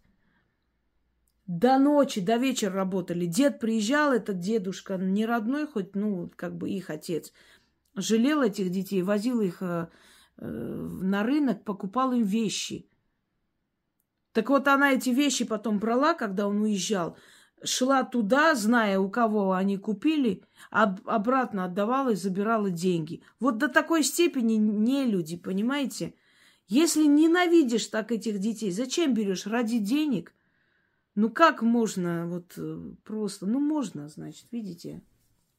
[1.48, 3.26] До ночи, до вечера работали.
[3.26, 7.32] Дед приезжал, этот дедушка, не родной, хоть, ну, как бы их отец.
[7.96, 9.88] Жалел этих детей, возил их э,
[10.38, 12.90] э, на рынок, покупал им вещи.
[14.32, 17.18] Так вот, она эти вещи потом брала, когда он уезжал–
[17.66, 23.22] шла туда, зная, у кого они купили, а обратно отдавала и забирала деньги.
[23.40, 26.14] Вот до такой степени не люди, понимаете?
[26.68, 29.46] Если ненавидишь так этих детей, зачем берешь?
[29.46, 30.34] Ради денег?
[31.14, 33.46] Ну как можно вот э, просто?
[33.46, 35.02] Ну можно, значит, видите?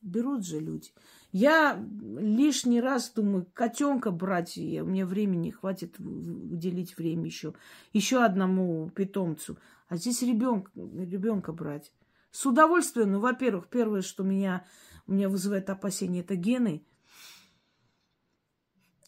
[0.02, 0.90] Берут же люди.
[1.32, 1.82] Я
[2.18, 7.54] лишний раз думаю, котенка брать, я, у меня времени хватит уделить время еще,
[7.92, 9.58] еще одному питомцу.
[9.88, 11.92] А здесь ребенка, ребенка брать.
[12.30, 14.66] С удовольствием, ну, во-первых, первое, что меня,
[15.06, 16.84] меня вызывает опасение, это гены.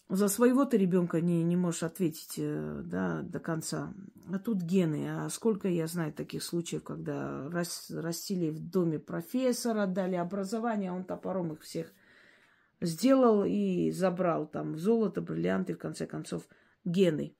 [0.08, 3.92] За своего ты ребенка не, не можешь ответить э, да, до конца.
[4.32, 5.06] А тут гены.
[5.10, 10.94] А сколько я знаю таких случаев, когда рас, растили в доме профессора, дали образование, а
[10.94, 11.92] он топором их всех
[12.80, 16.48] сделал и забрал там золото, бриллианты, в конце концов,
[16.84, 17.36] гены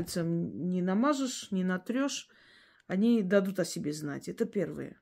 [0.00, 2.28] пальцем не намажешь, не натрешь,
[2.86, 4.28] они дадут о себе знать.
[4.28, 5.00] Это первое.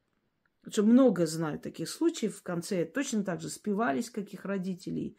[0.63, 2.37] Потому что много знаю таких случаев.
[2.37, 5.17] В конце точно так же спивались каких родителей.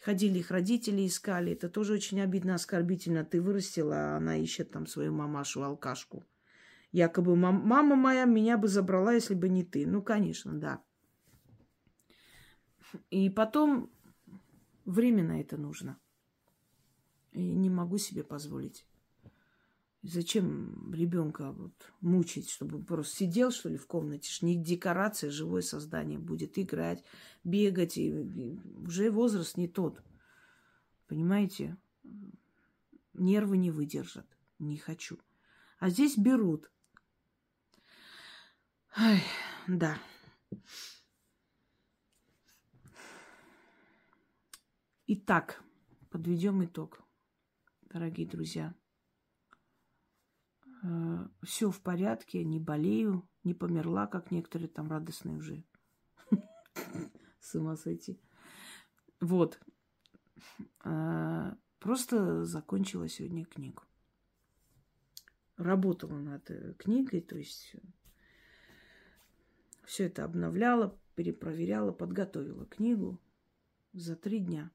[0.00, 1.52] Ходили их родители, искали.
[1.52, 3.24] Это тоже очень обидно, оскорбительно.
[3.24, 6.24] Ты вырастила, а она ищет там свою мамашу, алкашку.
[6.92, 9.86] Якобы мама моя меня бы забрала, если бы не ты.
[9.86, 10.82] Ну, конечно, да.
[13.10, 13.90] И потом
[14.84, 15.98] временно это нужно.
[17.32, 18.86] И не могу себе позволить.
[20.08, 24.30] Зачем ребенка вот мучить, чтобы просто сидел, что ли, в комнате?
[24.30, 27.02] Ж не декорация, живое создание будет играть,
[27.42, 27.98] бегать.
[27.98, 30.00] И, и уже возраст не тот.
[31.08, 31.76] Понимаете?
[33.14, 34.26] Нервы не выдержат.
[34.60, 35.18] Не хочу.
[35.80, 36.70] А здесь берут.
[38.96, 39.22] Ай,
[39.66, 39.98] да.
[45.08, 45.62] Итак,
[46.10, 47.02] подведем итог,
[47.90, 48.74] дорогие друзья.
[50.86, 55.64] Э, все в порядке, не болею, не померла, как некоторые там радостные уже.
[57.40, 58.20] С ума сойти.
[59.20, 59.60] Вот.
[60.84, 63.82] Э, просто закончила сегодня книгу.
[65.56, 67.74] Работала над э, книгой, то есть
[69.84, 73.20] все это обновляла, перепроверяла, подготовила книгу
[73.92, 74.70] за три дня.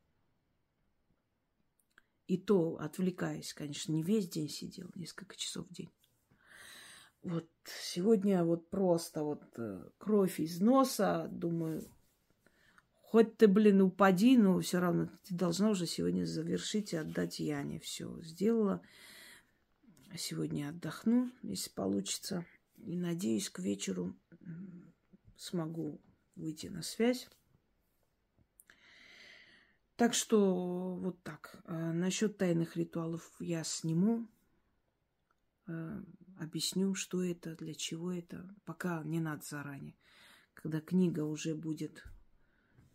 [2.28, 5.92] И то отвлекаясь, конечно, не весь день сидел, несколько часов в день.
[7.24, 11.88] Вот сегодня вот просто вот э, кровь из носа, думаю,
[13.02, 17.80] хоть ты, блин, упади, но все равно ты должна уже сегодня завершить и отдать Яне.
[17.80, 18.82] Все сделала.
[20.18, 22.46] Сегодня отдохну, если получится.
[22.78, 24.16] И надеюсь, к вечеру
[25.38, 26.02] смогу
[26.36, 27.30] выйти на связь.
[29.96, 31.62] Так что вот так.
[31.66, 34.28] А насчет тайных ритуалов я сниму,
[35.68, 36.04] а,
[36.42, 38.54] объясню, что это, для чего это.
[38.66, 39.96] Пока не надо заранее.
[40.54, 42.04] Когда книга уже будет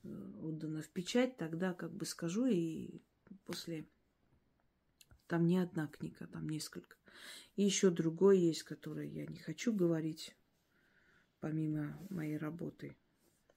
[0.03, 0.09] э,
[0.43, 3.01] отдана в печать, тогда как бы скажу и
[3.45, 3.89] после...
[5.29, 6.97] Там не одна книга, там несколько.
[7.57, 10.37] И еще другой есть, который я не хочу говорить,
[11.41, 12.97] помимо моей работы.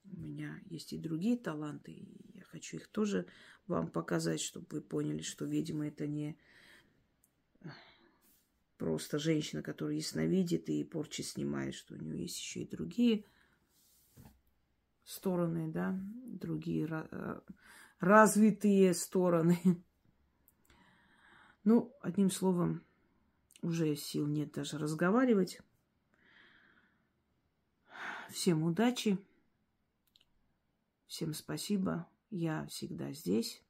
[0.05, 3.27] У меня есть и другие таланты, и я хочу их тоже
[3.67, 6.39] вам показать, чтобы вы поняли, что, видимо, это не
[8.79, 13.25] просто женщина, которая ясновидит и порчи снимает, что у нее есть еще и другие
[15.03, 17.41] стороны, да, другие э,
[17.99, 19.59] развитые стороны.
[21.65, 22.81] Ну, одним словом,
[23.61, 25.59] уже сил нет даже разговаривать.
[28.31, 29.19] Всем удачи.
[31.05, 32.07] Всем спасибо.
[32.29, 33.61] Я всегда здесь.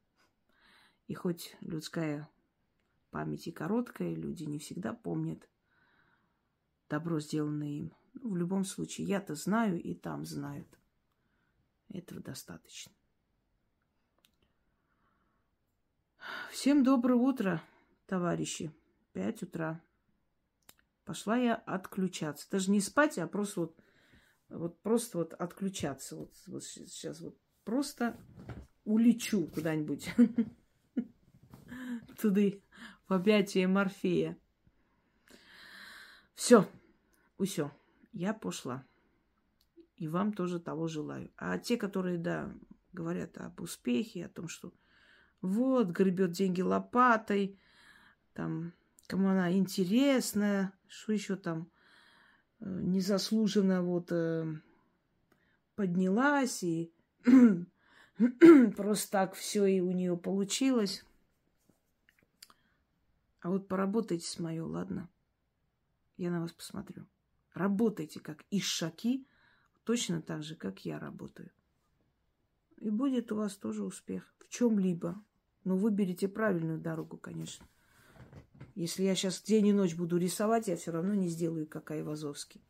[1.07, 2.30] И хоть людская
[3.12, 5.49] память и короткая, люди не всегда помнят
[6.89, 7.93] добро, сделанное им.
[8.14, 10.68] Ну, в любом случае, я-то знаю, и там знают.
[11.89, 12.91] Этого достаточно.
[16.51, 17.62] Всем доброе утро,
[18.05, 18.74] товарищи.
[19.14, 19.82] Пять утра.
[21.05, 22.47] Пошла я отключаться.
[22.51, 23.80] Даже не спать, а просто вот,
[24.49, 26.16] вот просто вот отключаться.
[26.16, 28.20] Вот, вот сейчас вот просто
[28.84, 30.10] улечу куда-нибудь
[32.22, 32.41] туда,
[33.10, 34.38] в объятия Морфея.
[36.36, 36.70] Все,
[37.38, 37.72] усё,
[38.14, 38.86] я пошла.
[39.97, 41.30] И вам тоже того желаю.
[41.36, 42.53] А те, которые, да,
[42.93, 44.72] говорят об успехе, о том, что
[45.41, 47.60] вот, гребет деньги лопатой,
[48.34, 48.74] там,
[49.07, 51.70] кому она интересная, что еще там
[52.60, 54.45] э, незаслуженно вот э,
[55.76, 56.93] поднялась и
[58.78, 61.03] просто так все и у нее получилось.
[63.41, 65.09] А вот поработайте с мое, ладно?
[66.17, 67.07] Я на вас посмотрю.
[67.53, 69.25] Работайте как ишаки,
[69.83, 71.51] точно так же, как я работаю.
[72.77, 75.21] И будет у вас тоже успех в чем-либо.
[75.63, 77.65] Но выберите правильную дорогу, конечно.
[78.75, 82.63] Если я сейчас день и ночь буду рисовать, я все равно не сделаю, как Айвазовский.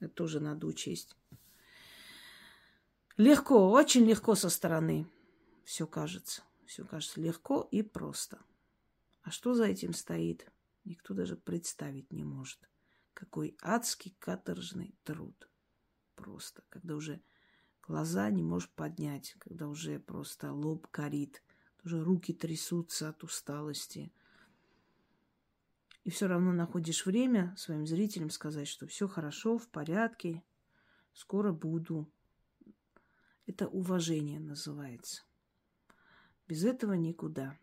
[0.00, 1.16] Это тоже надо учесть.
[3.18, 5.06] Легко, очень легко со стороны.
[5.64, 6.42] Все кажется.
[6.64, 8.38] Все кажется легко и просто.
[9.22, 10.50] А что за этим стоит,
[10.84, 12.68] никто даже представить не может.
[13.14, 15.48] Какой адский каторжный труд.
[16.14, 17.22] Просто, когда уже
[17.82, 21.42] глаза не можешь поднять, когда уже просто лоб горит,
[21.84, 24.12] уже руки трясутся от усталости–
[26.04, 30.42] и все равно находишь время своим зрителям сказать, что все хорошо, в порядке,
[31.12, 32.10] скоро буду.
[33.46, 35.22] Это уважение называется.
[36.48, 37.58] Без этого никуда.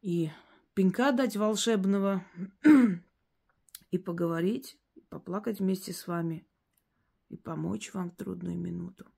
[0.00, 0.30] И
[0.74, 2.24] пинка дать волшебного,
[3.90, 6.46] и поговорить, и поплакать вместе с вами,
[7.28, 9.10] и помочь вам в трудную минуту.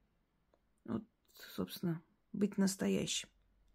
[0.85, 1.05] Вот,
[1.55, 2.03] собственно,
[2.33, 3.29] быть настоящим,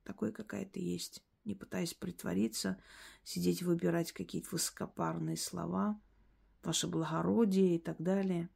[0.04, 2.82] такой, какая ты есть не пытаясь притвориться,
[3.24, 6.00] сидеть выбирать какие-то высокопарные слова,
[6.64, 8.50] ваше благородие и так далее.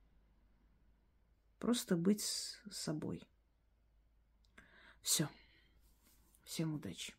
[1.59, 3.23] Просто быть с собой.
[5.01, 5.27] Все.
[6.43, 7.16] Всем удачи.